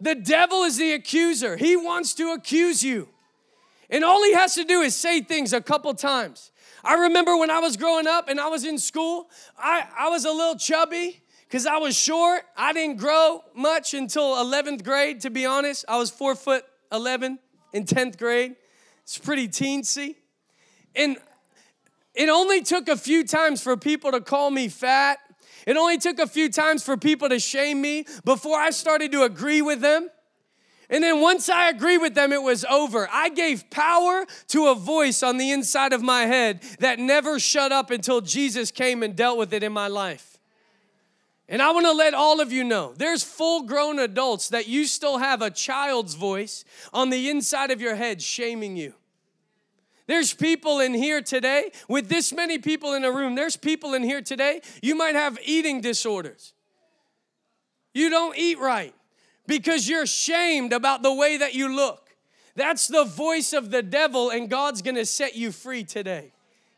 The 0.00 0.16
devil 0.16 0.64
is 0.64 0.78
the 0.78 0.92
accuser. 0.92 1.56
He 1.56 1.76
wants 1.76 2.14
to 2.14 2.32
accuse 2.32 2.82
you. 2.82 3.08
And 3.90 4.04
all 4.04 4.22
he 4.24 4.32
has 4.34 4.54
to 4.54 4.64
do 4.64 4.80
is 4.82 4.94
say 4.94 5.20
things 5.20 5.52
a 5.52 5.60
couple 5.60 5.92
times. 5.94 6.52
I 6.84 6.94
remember 6.94 7.36
when 7.36 7.50
I 7.50 7.58
was 7.58 7.76
growing 7.76 8.06
up 8.06 8.28
and 8.28 8.40
I 8.40 8.48
was 8.48 8.64
in 8.64 8.78
school, 8.78 9.28
I, 9.58 9.84
I 9.98 10.08
was 10.08 10.24
a 10.24 10.30
little 10.30 10.56
chubby 10.56 11.20
because 11.46 11.66
I 11.66 11.76
was 11.78 11.96
short. 11.96 12.42
I 12.56 12.72
didn't 12.72 12.98
grow 12.98 13.42
much 13.54 13.92
until 13.92 14.36
11th 14.36 14.84
grade, 14.84 15.20
to 15.22 15.30
be 15.30 15.44
honest. 15.44 15.84
I 15.88 15.98
was 15.98 16.10
four 16.10 16.34
foot 16.34 16.64
11 16.92 17.38
in 17.72 17.84
10th 17.84 18.16
grade. 18.18 18.56
It's 19.02 19.18
pretty 19.18 19.48
teensy. 19.48 20.14
And 20.94 21.16
it 22.14 22.28
only 22.28 22.62
took 22.62 22.88
a 22.88 22.96
few 22.96 23.24
times 23.24 23.62
for 23.62 23.76
people 23.76 24.12
to 24.12 24.20
call 24.20 24.50
me 24.50 24.68
fat. 24.68 25.18
It 25.66 25.76
only 25.76 25.98
took 25.98 26.18
a 26.18 26.26
few 26.26 26.48
times 26.48 26.82
for 26.82 26.96
people 26.96 27.28
to 27.28 27.38
shame 27.38 27.80
me 27.80 28.06
before 28.24 28.58
I 28.58 28.70
started 28.70 29.12
to 29.12 29.24
agree 29.24 29.62
with 29.62 29.80
them. 29.80 30.08
And 30.90 31.04
then 31.04 31.20
once 31.20 31.48
I 31.48 31.68
agreed 31.68 31.98
with 31.98 32.14
them, 32.14 32.32
it 32.32 32.42
was 32.42 32.64
over. 32.64 33.08
I 33.12 33.28
gave 33.28 33.70
power 33.70 34.26
to 34.48 34.66
a 34.66 34.74
voice 34.74 35.22
on 35.22 35.38
the 35.38 35.52
inside 35.52 35.92
of 35.92 36.02
my 36.02 36.22
head 36.22 36.62
that 36.80 36.98
never 36.98 37.38
shut 37.38 37.70
up 37.70 37.92
until 37.92 38.20
Jesus 38.20 38.72
came 38.72 39.04
and 39.04 39.14
dealt 39.14 39.38
with 39.38 39.54
it 39.54 39.62
in 39.62 39.72
my 39.72 39.86
life. 39.86 40.36
And 41.48 41.62
I 41.62 41.70
want 41.70 41.86
to 41.86 41.92
let 41.92 42.12
all 42.12 42.40
of 42.40 42.52
you 42.52 42.64
know 42.64 42.92
there's 42.96 43.22
full 43.22 43.62
grown 43.62 44.00
adults 44.00 44.48
that 44.48 44.68
you 44.68 44.84
still 44.84 45.18
have 45.18 45.42
a 45.42 45.50
child's 45.50 46.14
voice 46.14 46.64
on 46.92 47.10
the 47.10 47.30
inside 47.30 47.70
of 47.70 47.80
your 47.80 47.94
head 47.94 48.20
shaming 48.20 48.76
you. 48.76 48.94
There's 50.08 50.34
people 50.34 50.80
in 50.80 50.92
here 50.92 51.22
today, 51.22 51.70
with 51.88 52.08
this 52.08 52.32
many 52.32 52.58
people 52.58 52.94
in 52.94 53.04
a 53.04 53.12
room, 53.12 53.36
there's 53.36 53.56
people 53.56 53.94
in 53.94 54.02
here 54.02 54.22
today, 54.22 54.60
you 54.82 54.96
might 54.96 55.14
have 55.14 55.38
eating 55.44 55.80
disorders. 55.80 56.52
You 57.94 58.10
don't 58.10 58.36
eat 58.36 58.58
right 58.58 58.92
because 59.50 59.88
you're 59.88 60.06
shamed 60.06 60.72
about 60.72 61.02
the 61.02 61.12
way 61.12 61.36
that 61.36 61.54
you 61.54 61.74
look. 61.74 62.08
That's 62.54 62.86
the 62.86 63.04
voice 63.04 63.52
of 63.52 63.72
the 63.72 63.82
devil, 63.82 64.30
and 64.30 64.48
God's 64.48 64.80
gonna 64.80 65.04
set 65.04 65.34
you 65.34 65.50
free 65.50 65.82
today. 65.82 66.32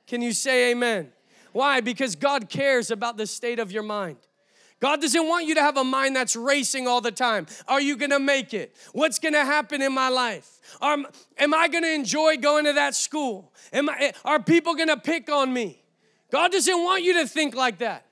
Can 0.07 0.23
you 0.23 0.33
say 0.33 0.71
amen? 0.71 1.13
Why? 1.53 1.83
Because 1.83 2.17
God 2.17 2.49
cares 2.49 2.91
about 2.91 3.19
the 3.19 3.27
state 3.27 3.59
of 3.59 3.73
your 3.73 3.83
mind. 3.83 4.17
God 4.81 5.03
doesn't 5.03 5.29
want 5.29 5.47
you 5.47 5.55
to 5.55 5.61
have 5.61 5.77
a 5.77 5.85
mind 5.85 6.17
that's 6.17 6.35
racing 6.35 6.89
all 6.89 7.03
the 7.03 7.13
time. 7.13 7.47
Are 7.69 7.81
you 7.81 7.95
gonna 7.95 8.19
make 8.19 8.55
it? 8.55 8.75
What's 8.93 9.19
gonna 9.19 9.45
happen 9.45 9.83
in 9.83 9.93
my 9.93 10.09
life? 10.09 10.59
Are, 10.81 10.97
am 11.37 11.55
I 11.55 11.69
gonna 11.69 11.89
enjoy 11.89 12.39
going 12.39 12.65
to 12.65 12.73
that 12.73 12.95
school? 12.95 13.53
Am 13.73 13.91
I, 13.91 14.15
are 14.25 14.43
people 14.43 14.75
gonna 14.75 14.97
pick 14.97 15.31
on 15.31 15.53
me? 15.53 15.83
God 16.31 16.53
doesn't 16.53 16.83
want 16.83 17.05
you 17.05 17.13
to 17.21 17.29
think 17.29 17.55
like 17.55 17.79
that. 17.79 18.07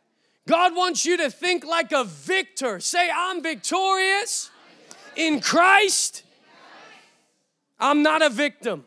God 0.51 0.75
wants 0.75 1.07
you 1.07 1.17
to 1.19 1.31
think 1.31 1.65
like 1.65 1.93
a 1.93 2.03
victor. 2.03 2.81
Say, 2.81 3.09
I'm 3.09 3.41
victorious 3.41 4.51
in 5.15 5.41
Christ. 5.41 6.25
I'm 7.79 8.03
not 8.03 8.21
a 8.21 8.29
victim. 8.29 8.83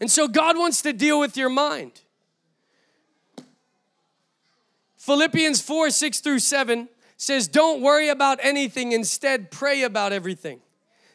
And 0.00 0.10
so 0.10 0.26
God 0.26 0.58
wants 0.58 0.82
to 0.82 0.92
deal 0.92 1.20
with 1.20 1.36
your 1.36 1.50
mind. 1.50 1.92
Philippians 4.96 5.60
4 5.60 5.90
6 5.90 6.18
through 6.18 6.40
7 6.40 6.88
says, 7.16 7.46
Don't 7.46 7.80
worry 7.80 8.08
about 8.08 8.40
anything, 8.42 8.90
instead, 8.90 9.52
pray 9.52 9.84
about 9.84 10.12
everything. 10.12 10.58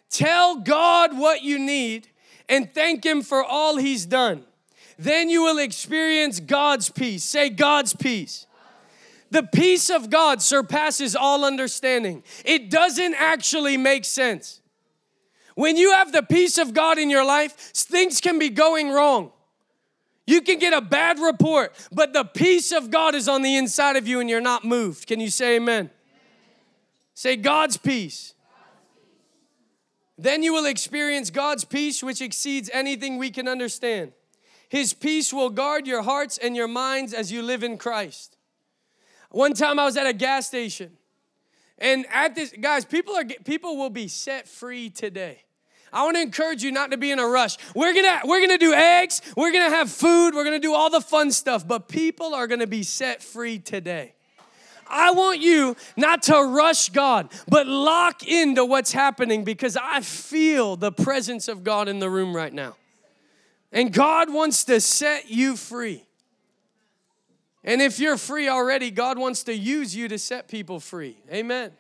Tell 0.10 0.62
God 0.62 1.18
what 1.18 1.44
you 1.44 1.60
need 1.60 2.08
and 2.48 2.74
thank 2.74 3.06
Him 3.06 3.22
for 3.22 3.44
all 3.44 3.76
He's 3.76 4.06
done. 4.06 4.46
Then 4.98 5.30
you 5.30 5.44
will 5.44 5.60
experience 5.60 6.40
God's 6.40 6.90
peace. 6.90 7.26
Say, 7.26 7.50
God's 7.50 7.94
peace. 7.94 8.46
The 9.32 9.44
peace 9.44 9.90
of 9.90 10.10
God 10.10 10.42
surpasses 10.42 11.16
all 11.16 11.46
understanding. 11.46 12.24
It 12.46 12.70
doesn't 12.70 13.16
actually 13.16 13.78
make 13.78 14.06
sense. 14.06 14.62
When 15.56 15.78
you 15.78 15.92
have 15.92 16.12
the 16.12 16.24
peace 16.24 16.58
of 16.58 16.74
God 16.74 16.98
in 16.98 17.10
your 17.10 17.26
life, 17.26 17.54
things 17.54 18.22
can 18.22 18.40
be 18.40 18.50
going 18.50 18.90
wrong. 18.92 19.32
You 20.26 20.42
can 20.42 20.60
get 20.60 20.74
a 20.74 20.82
bad 20.82 21.20
report, 21.20 21.76
but 21.92 22.14
the 22.14 22.24
peace 22.24 22.72
of 22.72 22.92
God 22.92 23.16
is 23.16 23.28
on 23.28 23.42
the 23.42 23.56
inside 23.56 23.96
of 23.96 24.08
you 24.08 24.20
and 24.20 24.30
you're 24.30 24.42
not 24.42 24.64
moved. 24.64 25.08
Can 25.08 25.20
you 25.20 25.30
say 25.30 25.56
amen? 25.56 25.76
amen. 25.76 25.90
Say 27.14 27.36
God's 27.36 27.78
peace. 27.78 28.34
Then 30.18 30.44
you 30.44 30.54
will 30.54 30.66
experience 30.66 31.30
God's 31.30 31.66
peace, 31.66 32.04
which 32.04 32.22
exceeds 32.22 32.70
anything 32.74 33.18
we 33.18 33.32
can 33.32 33.48
understand. 33.48 34.12
His 34.70 34.94
peace 34.94 35.34
will 35.34 35.50
guard 35.50 35.88
your 35.88 36.04
hearts 36.04 36.38
and 36.38 36.56
your 36.56 36.68
minds 36.68 37.14
as 37.14 37.32
you 37.32 37.42
live 37.42 37.64
in 37.64 37.78
Christ. 37.78 38.38
One 39.32 39.54
time 39.54 39.80
I 39.80 39.86
was 39.86 39.96
at 39.96 40.08
a 40.08 40.14
gas 40.14 40.48
station, 40.48 40.98
and 41.78 42.06
at 42.12 42.36
this, 42.36 42.54
guys, 42.60 42.84
people 42.84 43.16
are 43.16 43.24
people 43.24 43.78
will 43.78 43.90
be 43.90 44.08
set 44.08 44.48
free 44.48 44.90
today. 44.90 45.44
I 45.92 46.04
want 46.04 46.18
to 46.18 46.22
encourage 46.22 46.64
you 46.64 46.72
not 46.72 46.92
to 46.92 46.98
be 46.98 47.12
in 47.12 47.20
a 47.20 47.28
rush. 47.28 47.58
We're 47.76 47.94
gonna 47.94 48.22
we're 48.26 48.42
gonna 48.42 48.58
do 48.58 48.74
eggs. 48.74 49.22
We're 49.38 49.52
gonna 49.52 49.70
have 49.70 49.92
food. 49.92 50.34
We're 50.34 50.44
gonna 50.44 50.60
do 50.60 50.74
all 50.74 50.90
the 50.90 51.02
fun 51.02 51.32
stuff. 51.32 51.68
But 51.68 51.88
people 51.88 52.34
are 52.34 52.48
gonna 52.48 52.68
be 52.68 52.84
set 52.84 53.22
free 53.22 53.60
today. 53.60 54.14
I 54.88 55.12
want 55.12 55.40
you 55.40 55.78
not 55.96 56.24
to 56.24 56.42
rush 56.42 56.90
God, 56.90 57.32
but 57.48 57.68
lock 57.68 58.28
into 58.28 58.66
what's 58.66 58.92
happening 58.92 59.44
because 59.44 59.78
I 59.78 60.02
feel 60.02 60.76
the 60.76 60.92
presence 60.92 61.48
of 61.48 61.64
God 61.64 61.88
in 61.88 62.00
the 62.00 62.10
room 62.10 62.36
right 62.36 62.52
now. 62.52 62.76
And 63.72 63.94
God 63.94 64.34
wants 64.34 64.64
to 64.64 64.82
set 64.82 65.30
you 65.30 65.56
free. 65.56 66.06
And 67.64 67.82
if 67.82 68.00
you're 68.00 68.18
free 68.18 68.48
already, 68.48 68.90
God 68.90 69.18
wants 69.18 69.44
to 69.44 69.54
use 69.54 69.96
you 69.96 70.08
to 70.08 70.18
set 70.18 70.48
people 70.48 70.80
free. 70.80 71.18
Amen. 71.32 71.72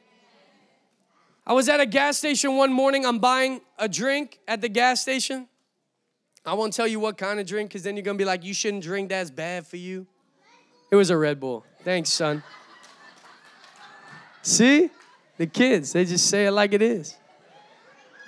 I 1.47 1.53
was 1.53 1.69
at 1.69 1.79
a 1.79 1.85
gas 1.85 2.17
station 2.17 2.57
one 2.57 2.71
morning. 2.71 3.05
I'm 3.05 3.19
buying 3.19 3.61
a 3.77 3.87
drink 3.87 4.39
at 4.47 4.61
the 4.61 4.69
gas 4.69 5.01
station. 5.01 5.47
I 6.45 6.53
won't 6.53 6.73
tell 6.73 6.87
you 6.87 6.99
what 6.99 7.17
kind 7.17 7.39
of 7.39 7.45
drink 7.45 7.69
because 7.69 7.83
then 7.83 7.95
you're 7.95 8.03
going 8.03 8.17
to 8.17 8.21
be 8.21 8.25
like, 8.25 8.43
you 8.43 8.53
shouldn't 8.53 8.83
drink, 8.83 9.09
that's 9.09 9.31
bad 9.31 9.65
for 9.65 9.77
you. 9.77 10.05
It 10.91 10.95
was 10.95 11.09
a 11.09 11.17
Red 11.17 11.39
Bull. 11.39 11.65
Thanks, 11.83 12.09
son. 12.09 12.43
See? 14.41 14.89
The 15.37 15.47
kids, 15.47 15.93
they 15.93 16.03
just 16.03 16.29
say 16.29 16.47
it 16.47 16.51
like 16.51 16.73
it 16.73 16.81
is. 16.81 17.15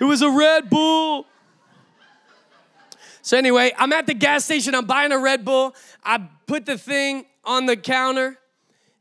It 0.00 0.04
was 0.04 0.22
a 0.22 0.30
Red 0.30 0.70
Bull. 0.70 1.26
So, 3.20 3.36
anyway, 3.36 3.72
I'm 3.76 3.92
at 3.92 4.06
the 4.06 4.14
gas 4.14 4.46
station. 4.46 4.74
I'm 4.74 4.86
buying 4.86 5.12
a 5.12 5.18
Red 5.18 5.44
Bull. 5.44 5.74
I 6.02 6.26
put 6.46 6.64
the 6.64 6.78
thing 6.78 7.26
on 7.44 7.66
the 7.66 7.76
counter 7.76 8.38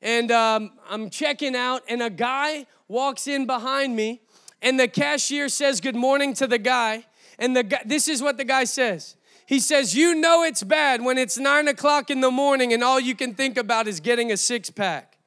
and 0.02 0.32
um, 0.32 0.72
I'm 0.90 1.10
checking 1.10 1.56
out, 1.56 1.84
and 1.88 2.02
a 2.02 2.10
guy 2.10 2.66
walks 2.88 3.28
in 3.28 3.46
behind 3.46 3.96
me, 3.96 4.22
and 4.62 4.80
the 4.80 4.88
cashier 4.88 5.48
says 5.48 5.80
good 5.80 5.96
morning 5.96 6.34
to 6.36 6.48
the 6.48 6.58
guy. 6.58 7.06
And 7.38 7.56
the 7.56 7.64
guy, 7.64 7.82
this 7.86 8.08
is 8.08 8.22
what 8.22 8.38
the 8.38 8.44
guy 8.44 8.64
says. 8.66 9.16
He 9.46 9.60
says, 9.60 9.96
You 9.96 10.16
know 10.16 10.44
it's 10.44 10.64
bad 10.64 11.04
when 11.04 11.18
it's 11.18 11.38
nine 11.38 11.68
o'clock 11.68 12.10
in 12.10 12.22
the 12.22 12.32
morning 12.32 12.74
and 12.74 12.84
all 12.84 13.00
you 13.00 13.16
can 13.16 13.34
think 13.34 13.58
about 13.58 13.88
is 13.88 14.00
getting 14.00 14.32
a 14.32 14.38
six 14.38 14.70
pack. 14.70 15.18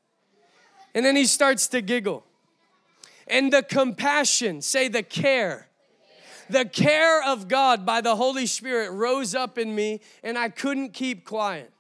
And 0.95 1.05
then 1.05 1.17
he 1.17 1.27
starts 1.27 1.67
to 1.69 1.83
giggle. 1.83 2.25
And 3.27 3.53
the 3.53 3.63
compassion, 3.63 4.63
say 4.63 4.87
the 4.87 5.03
care, 5.03 5.69
the 6.49 6.65
care 6.65 7.23
of 7.25 7.49
God 7.49 7.85
by 7.85 8.01
the 8.01 8.15
Holy 8.15 8.47
Spirit 8.47 8.93
rose 8.93 9.35
up 9.35 9.59
in 9.59 9.75
me, 9.75 10.01
and 10.23 10.39
I 10.39 10.51
couldn't 10.51 10.93
keep 10.93 11.25
quiet. 11.25 11.74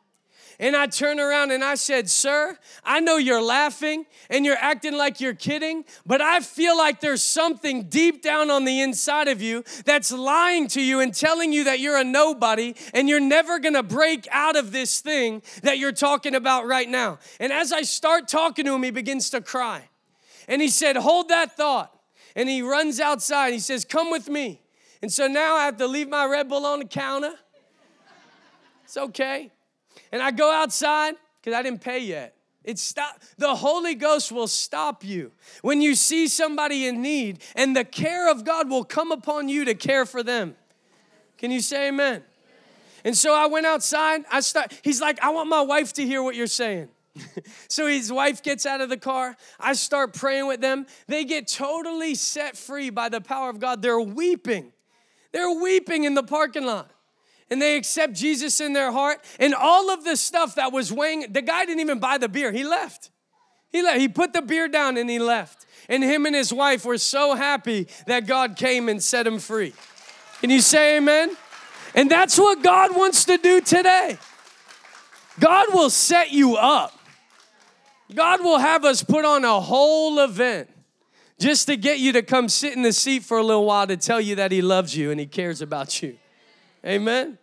And 0.59 0.77
I 0.77 0.87
turned 0.87 1.21
around 1.21 1.51
and 1.51 1.64
I 1.64 1.75
said, 1.75 2.09
Sir, 2.09 2.57
I 2.85 3.01
know 3.01 3.17
you're 3.17 3.43
laughing 3.43 4.07
and 4.31 4.45
you're 4.45 4.57
acting 4.57 4.97
like 4.97 5.21
you're 5.21 5.35
kidding, 5.35 5.85
but 6.07 6.21
I 6.21 6.40
feel 6.40 6.77
like 6.77 7.01
there's 7.01 7.23
something 7.23 7.85
deep 7.85 8.23
down 8.23 8.51
on 8.51 8.64
the 8.64 8.81
inside 8.81 9.29
of 9.29 9.43
you 9.43 9.64
that's 9.85 10.12
lying 10.12 10.69
to 10.69 10.81
you 10.81 11.01
and 11.01 11.12
telling 11.12 11.53
you 11.53 11.64
that 11.64 11.81
you're 11.81 11.99
a 11.99 12.05
nobody 12.05 12.75
and 12.93 13.09
you're 13.09 13.21
never 13.21 13.59
gonna 13.59 13.83
break 13.83 14.29
out 14.31 14.57
of 14.57 14.71
this 14.71 15.01
thing 15.01 15.43
that 15.62 15.79
you're 15.79 15.93
talking 15.93 16.35
about 16.35 16.67
right 16.67 16.88
now. 16.88 17.19
And 17.40 17.53
as 17.53 17.73
I 17.73 17.83
start 17.83 18.29
talking 18.29 18.64
to 18.67 18.75
him, 18.75 18.83
he 18.83 18.90
begins 18.90 19.31
to 19.31 19.40
cry. 19.40 19.88
And 20.47 20.62
he 20.62 20.69
said, 20.69 20.97
Hold 20.97 21.29
that 21.29 21.57
thought. 21.57 21.90
And 22.37 22.49
he 22.49 22.62
runs 22.62 23.01
outside. 23.01 23.53
He 23.53 23.61
says, 23.61 23.85
Come 23.85 24.11
with 24.11 24.29
me. 24.29 24.61
And 25.03 25.12
so 25.12 25.27
now 25.27 25.57
I 25.57 25.64
have 25.64 25.79
to 25.79 25.87
leave 25.87 26.09
my 26.09 26.27
Red 26.27 26.49
Bull 26.49 26.64
on 26.64 26.79
the 26.79 26.85
counter. 26.85 27.35
It's 28.85 28.97
okay 28.97 29.51
and 30.12 30.23
I 30.23 30.31
go 30.31 30.51
outside 30.51 31.14
because 31.40 31.57
I 31.57 31.62
didn't 31.62 31.81
pay 31.81 32.01
yet. 32.01 32.35
It 32.64 32.79
stop 32.79 33.21
the 33.37 33.55
Holy 33.55 33.95
Ghost 33.95 34.33
will 34.33 34.47
stop 34.47 35.05
you 35.05 35.33
when 35.61 35.83
you 35.83 35.95
see 35.95 36.29
somebody 36.29 36.87
in 36.87 37.03
need, 37.03 37.40
and 37.55 37.77
the 37.77 37.85
care 37.85 38.31
of 38.31 38.45
God 38.45 38.71
will 38.71 38.85
come 38.85 39.12
upon 39.12 39.49
you 39.49 39.67
to 39.67 39.75
care 39.75 40.07
for 40.07 40.23
them. 40.23 40.57
Can 41.37 41.51
you 41.51 41.61
say 41.61 41.88
amen? 41.88 42.23
And 43.05 43.14
so 43.14 43.35
I 43.35 43.47
went 43.47 43.67
outside. 43.67 44.25
I 44.33 44.40
start, 44.40 44.73
he's 44.83 45.01
like, 45.01 45.23
I 45.23 45.29
want 45.29 45.51
my 45.51 45.61
wife 45.61 45.93
to 45.95 46.07
hear 46.07 46.23
what 46.23 46.35
you're 46.35 46.47
saying. 46.47 46.88
so 47.69 47.87
his 47.87 48.11
wife 48.11 48.43
gets 48.43 48.64
out 48.64 48.81
of 48.81 48.88
the 48.88 48.97
car. 48.97 49.37
I 49.61 49.75
start 49.75 50.14
praying 50.14 50.47
with 50.47 50.62
them. 50.62 50.87
They 51.07 51.25
get 51.25 51.47
totally 51.47 52.14
set 52.14 52.57
free 52.57 52.88
by 52.88 53.11
the 53.11 53.21
power 53.21 53.51
of 53.51 53.61
God. 53.61 53.83
They're 53.83 54.01
weeping. 54.01 54.73
They're 55.33 55.53
weeping 55.53 56.05
in 56.05 56.14
the 56.14 56.23
parking 56.23 56.64
lot 56.64 56.93
and 57.50 57.61
they 57.61 57.76
accept 57.76 58.14
Jesus 58.14 58.61
in 58.61 58.72
their 58.72 58.92
heart, 58.92 59.20
and 59.38 59.54
all 59.54 59.90
of 59.90 60.04
the 60.04 60.16
stuff 60.16 60.54
that 60.54 60.72
was 60.72 60.92
weighing, 60.92 61.33
the 61.33 61.42
guy 61.42 61.64
didn't 61.64 61.80
even 61.80 61.98
buy 61.98 62.18
the 62.18 62.28
beer. 62.28 62.52
He 62.52 62.64
left. 62.64 63.11
He 63.70 63.83
left. 63.83 64.00
He 64.00 64.09
put 64.09 64.33
the 64.33 64.42
beer 64.42 64.68
down 64.68 64.96
and 64.96 65.11
he 65.11 65.18
left. 65.18 65.66
And 65.88 66.02
him 66.02 66.26
and 66.26 66.35
his 66.35 66.52
wife 66.52 66.85
were 66.85 66.98
so 66.98 67.35
happy 67.35 67.88
that 68.07 68.26
God 68.26 68.57
came 68.57 68.88
and 68.88 69.02
set 69.02 69.26
him 69.26 69.38
free. 69.38 69.74
Can 70.40 70.50
you 70.50 70.61
say 70.61 70.96
amen? 70.96 71.37
And 71.94 72.11
that's 72.11 72.38
what 72.38 72.62
God 72.62 72.96
wants 72.96 73.24
to 73.26 73.37
do 73.37 73.61
today. 73.61 74.18
God 75.38 75.66
will 75.72 75.90
set 75.90 76.33
you 76.33 76.57
up. 76.57 76.98
God 78.14 78.42
will 78.42 78.59
have 78.59 78.85
us 78.85 79.02
put 79.02 79.24
on 79.24 79.44
a 79.44 79.61
whole 79.61 80.20
event 80.20 80.68
just 81.38 81.66
to 81.66 81.76
get 81.76 81.98
you 81.98 82.12
to 82.12 82.22
come 82.22 82.48
sit 82.48 82.74
in 82.74 82.83
the 82.83 82.92
seat 82.92 83.24
for 83.24 83.38
a 83.38 83.42
little 83.42 83.64
while 83.64 83.87
to 83.87 83.96
tell 83.96 84.20
you 84.20 84.37
that 84.37 84.52
He 84.52 84.62
loves 84.62 84.96
you 84.96 85.11
and 85.11 85.18
He 85.18 85.26
cares 85.26 85.61
about 85.61 86.02
you. 86.02 86.16
Amen. 86.85 87.38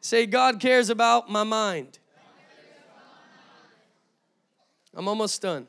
Say, 0.00 0.26
God 0.26 0.60
cares 0.60 0.90
about 0.90 1.30
my 1.30 1.44
mind. 1.44 1.98
I'm 4.94 5.08
almost 5.08 5.40
done. 5.40 5.66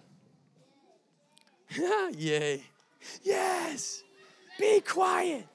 Yay. 2.18 2.64
Yes. 3.24 4.04
Be 4.60 4.82
quiet. 4.82 5.48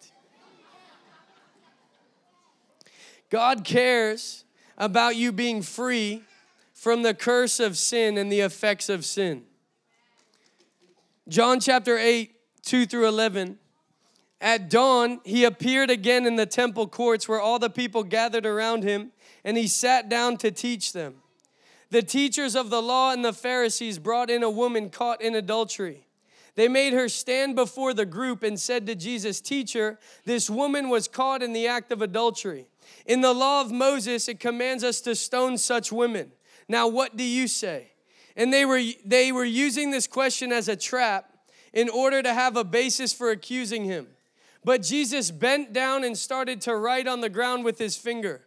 God 3.28 3.64
cares 3.64 4.44
about 4.78 5.16
you 5.16 5.32
being 5.32 5.62
free 5.62 6.22
from 6.72 7.02
the 7.02 7.14
curse 7.14 7.58
of 7.60 7.76
sin 7.76 8.16
and 8.16 8.30
the 8.30 8.40
effects 8.40 8.88
of 8.88 9.04
sin. 9.04 9.44
John 11.28 11.58
chapter 11.58 11.98
8, 11.98 12.32
2 12.62 12.86
through 12.86 13.08
11 13.08 13.58
at 14.46 14.70
dawn, 14.70 15.18
he 15.24 15.42
appeared 15.42 15.90
again 15.90 16.24
in 16.24 16.36
the 16.36 16.46
temple 16.46 16.86
courts 16.86 17.28
where 17.28 17.40
all 17.40 17.58
the 17.58 17.68
people 17.68 18.04
gathered 18.04 18.46
around 18.46 18.84
him, 18.84 19.10
and 19.42 19.56
he 19.56 19.66
sat 19.66 20.08
down 20.08 20.36
to 20.36 20.52
teach 20.52 20.92
them. 20.92 21.16
The 21.90 22.02
teachers 22.02 22.54
of 22.54 22.70
the 22.70 22.80
law 22.80 23.10
and 23.10 23.24
the 23.24 23.32
Pharisees 23.32 23.98
brought 23.98 24.30
in 24.30 24.44
a 24.44 24.48
woman 24.48 24.88
caught 24.88 25.20
in 25.20 25.34
adultery. 25.34 26.06
They 26.54 26.68
made 26.68 26.92
her 26.92 27.08
stand 27.08 27.56
before 27.56 27.92
the 27.92 28.06
group 28.06 28.44
and 28.44 28.58
said 28.58 28.86
to 28.86 28.94
Jesus, 28.94 29.40
Teacher, 29.40 29.98
this 30.24 30.48
woman 30.48 30.90
was 30.90 31.08
caught 31.08 31.42
in 31.42 31.52
the 31.52 31.66
act 31.66 31.90
of 31.90 32.00
adultery. 32.00 32.68
In 33.04 33.22
the 33.22 33.34
law 33.34 33.62
of 33.62 33.72
Moses, 33.72 34.28
it 34.28 34.38
commands 34.38 34.84
us 34.84 35.00
to 35.00 35.16
stone 35.16 35.58
such 35.58 35.90
women. 35.90 36.30
Now, 36.68 36.86
what 36.86 37.16
do 37.16 37.24
you 37.24 37.48
say? 37.48 37.90
And 38.36 38.52
they 38.52 38.64
were, 38.64 38.80
they 39.04 39.32
were 39.32 39.44
using 39.44 39.90
this 39.90 40.06
question 40.06 40.52
as 40.52 40.68
a 40.68 40.76
trap 40.76 41.32
in 41.72 41.88
order 41.88 42.22
to 42.22 42.32
have 42.32 42.56
a 42.56 42.62
basis 42.62 43.12
for 43.12 43.32
accusing 43.32 43.84
him. 43.86 44.06
But 44.66 44.82
Jesus 44.82 45.30
bent 45.30 45.72
down 45.72 46.02
and 46.02 46.18
started 46.18 46.60
to 46.62 46.74
write 46.74 47.06
on 47.06 47.20
the 47.20 47.28
ground 47.28 47.64
with 47.64 47.78
his 47.78 47.96
finger. 47.96 48.46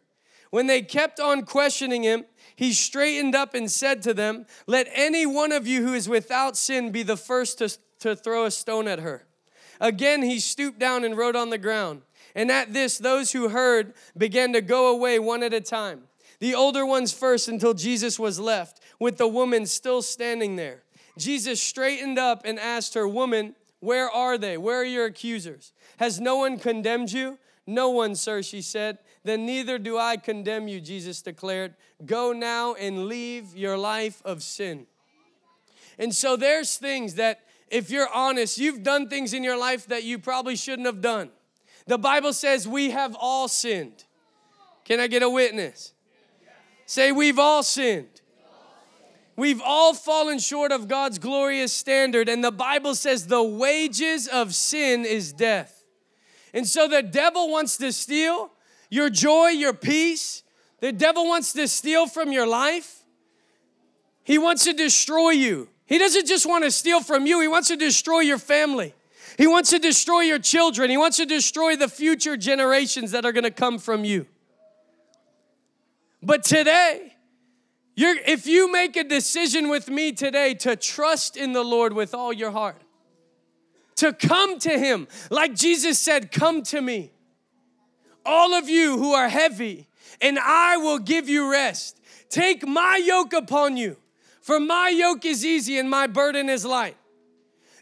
When 0.49 0.67
they 0.67 0.82
kept 0.82 1.17
on 1.17 1.43
questioning 1.43 2.03
him, 2.03 2.25
he 2.58 2.73
straightened 2.73 3.36
up 3.36 3.53
and 3.53 3.71
said 3.71 4.01
to 4.01 4.13
them, 4.13 4.45
Let 4.67 4.89
any 4.93 5.25
one 5.25 5.53
of 5.53 5.65
you 5.65 5.82
who 5.82 5.93
is 5.93 6.10
without 6.10 6.58
sin 6.58 6.91
be 6.91 7.03
the 7.03 7.15
first 7.15 7.60
to, 7.60 7.69
to 8.01 8.17
throw 8.17 8.43
a 8.43 8.51
stone 8.51 8.86
at 8.86 8.99
her. 8.99 9.27
Again, 9.79 10.21
he 10.21 10.41
stooped 10.41 10.77
down 10.77 11.05
and 11.05 11.17
wrote 11.17 11.38
on 11.38 11.51
the 11.51 11.58
ground. 11.58 12.01
And 12.36 12.51
at 12.51 12.73
this, 12.73 12.97
those 12.97 13.32
who 13.32 13.47
heard 13.47 13.93
began 14.17 14.51
to 14.51 14.62
go 14.62 14.93
away 14.93 15.19
one 15.19 15.41
at 15.41 15.53
a 15.53 15.62
time. 15.62 16.01
The 16.39 16.53
older 16.53 16.86
ones 16.86 17.13
first 17.13 17.47
until 17.47 17.73
Jesus 17.73 18.19
was 18.19 18.41
left, 18.41 18.82
with 18.99 19.17
the 19.17 19.27
woman 19.29 19.65
still 19.65 20.01
standing 20.01 20.58
there. 20.58 20.84
Jesus 21.17 21.63
straightened 21.63 22.19
up 22.19 22.41
and 22.43 22.60
asked 22.60 22.93
her, 22.95 23.08
Woman, 23.08 23.55
where 23.79 24.09
are 24.09 24.37
they? 24.37 24.57
Where 24.57 24.81
are 24.81 24.85
your 24.85 25.05
accusers? 25.05 25.73
Has 25.97 26.19
no 26.19 26.37
one 26.37 26.57
condemned 26.57 27.11
you? 27.11 27.37
No 27.65 27.89
one, 27.89 28.15
sir, 28.15 28.41
she 28.41 28.61
said. 28.61 28.97
Then 29.23 29.45
neither 29.45 29.77
do 29.77 29.97
I 29.97 30.17
condemn 30.17 30.67
you, 30.67 30.81
Jesus 30.81 31.21
declared. 31.21 31.75
Go 32.05 32.33
now 32.33 32.73
and 32.73 33.05
leave 33.05 33.55
your 33.55 33.77
life 33.77 34.21
of 34.25 34.41
sin. 34.43 34.87
And 35.97 36.15
so 36.15 36.35
there's 36.35 36.77
things 36.77 37.15
that, 37.15 37.41
if 37.69 37.89
you're 37.89 38.09
honest, 38.13 38.57
you've 38.57 38.83
done 38.83 39.07
things 39.07 39.33
in 39.33 39.43
your 39.43 39.57
life 39.57 39.87
that 39.87 40.03
you 40.03 40.17
probably 40.17 40.55
shouldn't 40.55 40.85
have 40.85 41.01
done. 41.01 41.29
The 41.85 41.97
Bible 41.97 42.33
says 42.33 42.67
we 42.67 42.91
have 42.91 43.15
all 43.19 43.47
sinned. 43.47 44.05
Can 44.85 44.99
I 44.99 45.07
get 45.07 45.23
a 45.23 45.29
witness? 45.29 45.93
Say, 46.85 47.11
we've 47.11 47.37
all 47.37 47.61
sinned. 47.61 48.18
We've 49.39 49.62
all 49.63 49.93
fallen 49.93 50.38
short 50.39 50.73
of 50.73 50.89
God's 50.89 51.17
glorious 51.17 51.71
standard, 51.71 52.28
and 52.28 52.43
the 52.43 52.52
Bible 52.52 52.93
says 52.93 53.28
the 53.28 53.41
wages 53.41 54.28
of 54.28 54.54
sin 54.54 55.06
is 55.06 55.32
death. 55.32 55.86
And 56.54 56.67
so 56.67 56.89
the 56.89 57.02
devil 57.02 57.49
wants 57.49 57.78
to 57.78 57.93
steal 57.93 58.52
your 58.89 59.10
joy, 59.10 59.47
your 59.47 59.71
peace. 59.71 60.43
The 60.82 60.91
devil 60.91 61.25
wants 61.25 61.54
to 61.54 61.69
steal 61.69 62.06
from 62.06 62.34
your 62.34 62.45
life. 62.45 63.06
He 64.25 64.38
wants 64.38 64.65
to 64.65 64.73
destroy 64.73 65.30
you. 65.30 65.69
He 65.86 65.97
doesn't 65.97 66.28
just 66.28 66.45
want 66.45 66.65
to 66.65 66.71
steal 66.71 67.02
from 67.02 67.25
you, 67.25 67.39
he 67.39 67.47
wants 67.47 67.69
to 67.69 67.78
destroy 67.78 68.19
your 68.19 68.39
family. 68.39 68.93
He 69.38 69.47
wants 69.47 69.69
to 69.69 69.80
destroy 69.80 70.19
your 70.23 70.39
children. 70.39 70.89
He 70.89 70.97
wants 70.97 71.15
to 71.15 71.25
destroy 71.25 71.78
the 71.78 71.88
future 71.88 72.36
generations 72.36 73.12
that 73.12 73.23
are 73.23 73.32
going 73.32 73.45
to 73.45 73.52
come 73.52 73.80
from 73.80 74.04
you. 74.04 74.25
But 76.21 76.43
today, 76.43 77.13
you're, 77.99 78.15
if 78.25 78.47
you 78.47 78.71
make 78.71 78.95
a 78.95 79.03
decision 79.03 79.67
with 79.67 79.89
me 79.89 80.13
today 80.13 80.53
to 80.53 80.77
trust 80.77 81.35
in 81.35 81.51
the 81.51 81.63
Lord 81.63 81.91
with 81.91 82.13
all 82.13 82.31
your 82.31 82.51
heart, 82.51 82.81
to 83.97 84.13
come 84.13 84.57
to 84.59 84.79
Him, 84.79 85.09
like 85.29 85.53
Jesus 85.53 85.99
said, 85.99 86.31
Come 86.31 86.63
to 86.63 86.81
me, 86.81 87.12
all 88.25 88.53
of 88.53 88.69
you 88.69 88.97
who 88.97 89.12
are 89.12 89.27
heavy, 89.27 89.89
and 90.21 90.39
I 90.39 90.77
will 90.77 90.99
give 90.99 91.27
you 91.27 91.51
rest. 91.51 91.99
Take 92.29 92.65
my 92.65 92.95
yoke 93.03 93.33
upon 93.33 93.75
you, 93.75 93.97
for 94.39 94.62
my 94.62 94.88
yoke 94.88 95.25
is 95.25 95.45
easy 95.45 95.77
and 95.77 95.89
my 95.89 96.07
burden 96.07 96.47
is 96.47 96.63
light. 96.63 96.95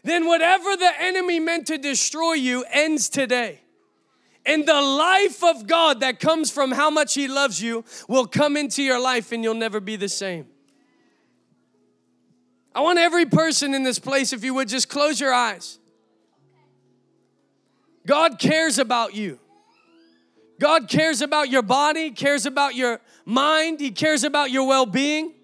Then 0.02 0.26
whatever 0.26 0.74
the 0.74 0.92
enemy 0.98 1.38
meant 1.38 1.68
to 1.68 1.78
destroy 1.78 2.32
you 2.32 2.64
ends 2.72 3.08
today. 3.08 3.60
And 4.48 4.64
the 4.64 4.80
life 4.80 5.44
of 5.44 5.66
God 5.66 6.00
that 6.00 6.20
comes 6.20 6.50
from 6.50 6.72
how 6.72 6.88
much 6.88 7.12
He 7.12 7.28
loves 7.28 7.60
you 7.60 7.84
will 8.08 8.26
come 8.26 8.56
into 8.56 8.82
your 8.82 8.98
life 8.98 9.30
and 9.30 9.44
you'll 9.44 9.52
never 9.52 9.78
be 9.78 9.96
the 9.96 10.08
same. 10.08 10.46
I 12.74 12.80
want 12.80 12.98
every 12.98 13.26
person 13.26 13.74
in 13.74 13.82
this 13.82 13.98
place, 13.98 14.32
if 14.32 14.42
you 14.42 14.54
would, 14.54 14.68
just 14.68 14.88
close 14.88 15.20
your 15.20 15.34
eyes. 15.34 15.78
God 18.06 18.38
cares 18.38 18.78
about 18.78 19.14
you. 19.14 19.38
God 20.58 20.88
cares 20.88 21.20
about 21.20 21.50
your 21.50 21.62
body, 21.62 22.10
cares 22.10 22.46
about 22.46 22.74
your 22.74 23.02
mind, 23.26 23.80
He 23.80 23.90
cares 23.90 24.24
about 24.24 24.50
your 24.50 24.66
well 24.66 24.86
being, 24.86 25.34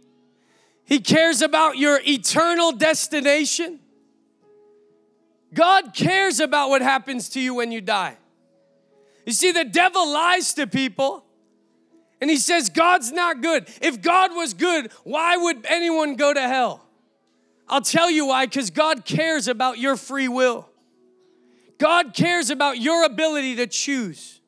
He 0.86 0.98
cares 0.98 1.42
about 1.42 1.76
your 1.76 2.00
eternal 2.06 2.72
destination. 2.72 3.80
God 5.52 5.92
cares 5.92 6.40
about 6.40 6.70
what 6.70 6.80
happens 6.80 7.28
to 7.30 7.40
you 7.40 7.54
when 7.54 7.70
you 7.70 7.82
die. 7.82 8.16
You 9.26 9.32
see, 9.32 9.52
the 9.52 9.64
devil 9.64 10.12
lies 10.12 10.54
to 10.54 10.66
people 10.66 11.24
and 12.20 12.30
he 12.30 12.36
says, 12.36 12.68
God's 12.68 13.12
not 13.12 13.40
good. 13.40 13.68
If 13.80 14.02
God 14.02 14.34
was 14.34 14.54
good, 14.54 14.90
why 15.04 15.36
would 15.36 15.66
anyone 15.66 16.16
go 16.16 16.32
to 16.32 16.40
hell? 16.40 16.86
I'll 17.68 17.80
tell 17.80 18.10
you 18.10 18.26
why, 18.26 18.46
because 18.46 18.70
God 18.70 19.04
cares 19.04 19.48
about 19.48 19.78
your 19.78 19.96
free 19.96 20.28
will. 20.28 20.68
God 21.78 22.14
cares 22.14 22.50
about 22.50 22.78
your 22.78 23.04
ability 23.04 23.56
to 23.56 23.66
choose. 23.66 24.40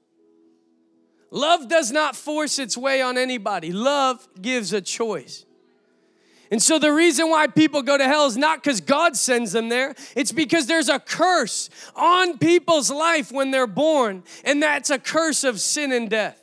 Love 1.30 1.68
does 1.68 1.90
not 1.90 2.14
force 2.14 2.58
its 2.58 2.76
way 2.76 3.02
on 3.02 3.18
anybody, 3.18 3.72
love 3.72 4.28
gives 4.40 4.72
a 4.72 4.80
choice. 4.80 5.45
And 6.50 6.62
so 6.62 6.78
the 6.78 6.92
reason 6.92 7.28
why 7.28 7.48
people 7.48 7.82
go 7.82 7.98
to 7.98 8.04
hell 8.04 8.26
is 8.26 8.36
not 8.36 8.62
because 8.62 8.80
God 8.80 9.16
sends 9.16 9.52
them 9.52 9.68
there, 9.68 9.94
it's 10.14 10.32
because 10.32 10.66
there's 10.66 10.88
a 10.88 10.98
curse 10.98 11.70
on 11.94 12.38
people's 12.38 12.90
life 12.90 13.32
when 13.32 13.50
they're 13.50 13.66
born, 13.66 14.22
and 14.44 14.62
that's 14.62 14.90
a 14.90 14.98
curse 14.98 15.44
of 15.44 15.60
sin 15.60 15.92
and 15.92 16.08
death. 16.08 16.42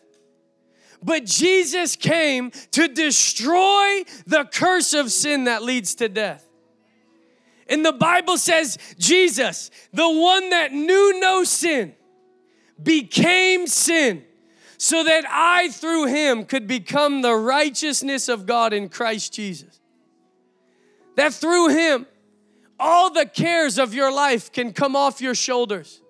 But 1.02 1.26
Jesus 1.26 1.96
came 1.96 2.52
to 2.72 2.88
destroy 2.88 4.04
the 4.26 4.46
curse 4.46 4.94
of 4.94 5.12
sin 5.12 5.46
that 5.46 5.64
leads 5.64 5.96
to 5.96 6.08
death. 6.08 6.48
And 7.68 7.86
the 7.86 7.94
Bible 7.94 8.38
says 8.38 8.78
Jesus, 8.98 9.72
the 9.94 10.10
one 10.10 10.50
that 10.50 10.72
knew 10.72 11.20
no 11.20 11.44
sin, 11.44 11.96
became 12.82 13.68
sin 13.68 14.24
so 14.78 15.04
that 15.04 15.24
I, 15.30 15.70
through 15.70 16.08
him, 16.08 16.46
could 16.46 16.68
become 16.68 17.22
the 17.22 17.36
righteousness 17.36 18.28
of 18.28 18.46
God 18.46 18.74
in 18.74 18.90
Christ 18.90 19.34
Jesus. 19.34 19.80
That 21.16 21.34
through 21.34 21.70
him, 21.70 22.08
all 22.80 23.12
the 23.12 23.26
cares 23.26 23.78
of 23.78 23.94
your 23.94 24.12
life 24.12 24.52
can 24.52 24.74
come 24.74 24.96
off 24.96 25.22
your 25.22 25.36
shoulders. 25.36 26.02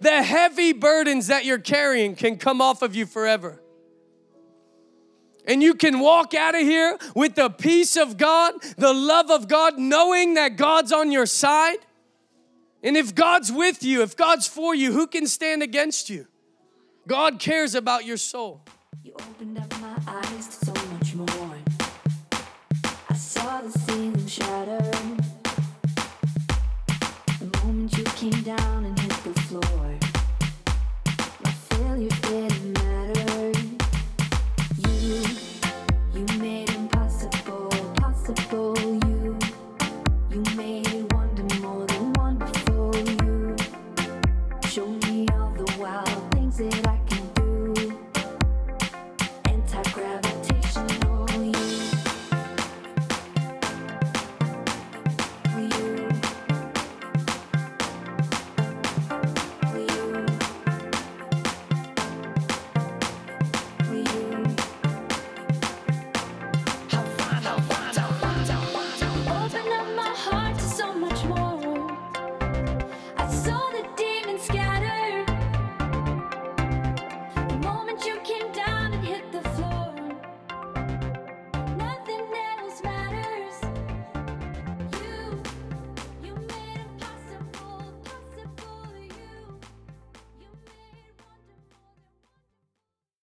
The 0.00 0.22
heavy 0.22 0.72
burdens 0.72 1.28
that 1.28 1.44
you're 1.44 1.58
carrying 1.58 2.14
can 2.14 2.36
come 2.36 2.60
off 2.60 2.82
of 2.82 2.94
you 2.94 3.06
forever. 3.06 3.60
And 5.46 5.62
you 5.62 5.74
can 5.74 6.00
walk 6.00 6.34
out 6.34 6.54
of 6.54 6.62
here 6.62 6.98
with 7.14 7.36
the 7.36 7.48
peace 7.48 7.96
of 7.96 8.16
God, 8.16 8.54
the 8.76 8.92
love 8.92 9.30
of 9.30 9.46
God, 9.46 9.78
knowing 9.78 10.34
that 10.34 10.56
God's 10.56 10.92
on 10.92 11.12
your 11.12 11.26
side. 11.26 11.78
And 12.82 12.96
if 12.96 13.14
God's 13.14 13.52
with 13.52 13.82
you, 13.82 14.02
if 14.02 14.16
God's 14.16 14.46
for 14.46 14.74
you, 14.74 14.92
who 14.92 15.06
can 15.06 15.26
stand 15.26 15.62
against 15.62 16.10
you? 16.10 16.26
God 17.06 17.38
cares 17.38 17.74
about 17.74 18.04
your 18.04 18.16
soul. 18.16 18.62
You 19.04 19.14
came 28.16 28.30
down 28.42 28.75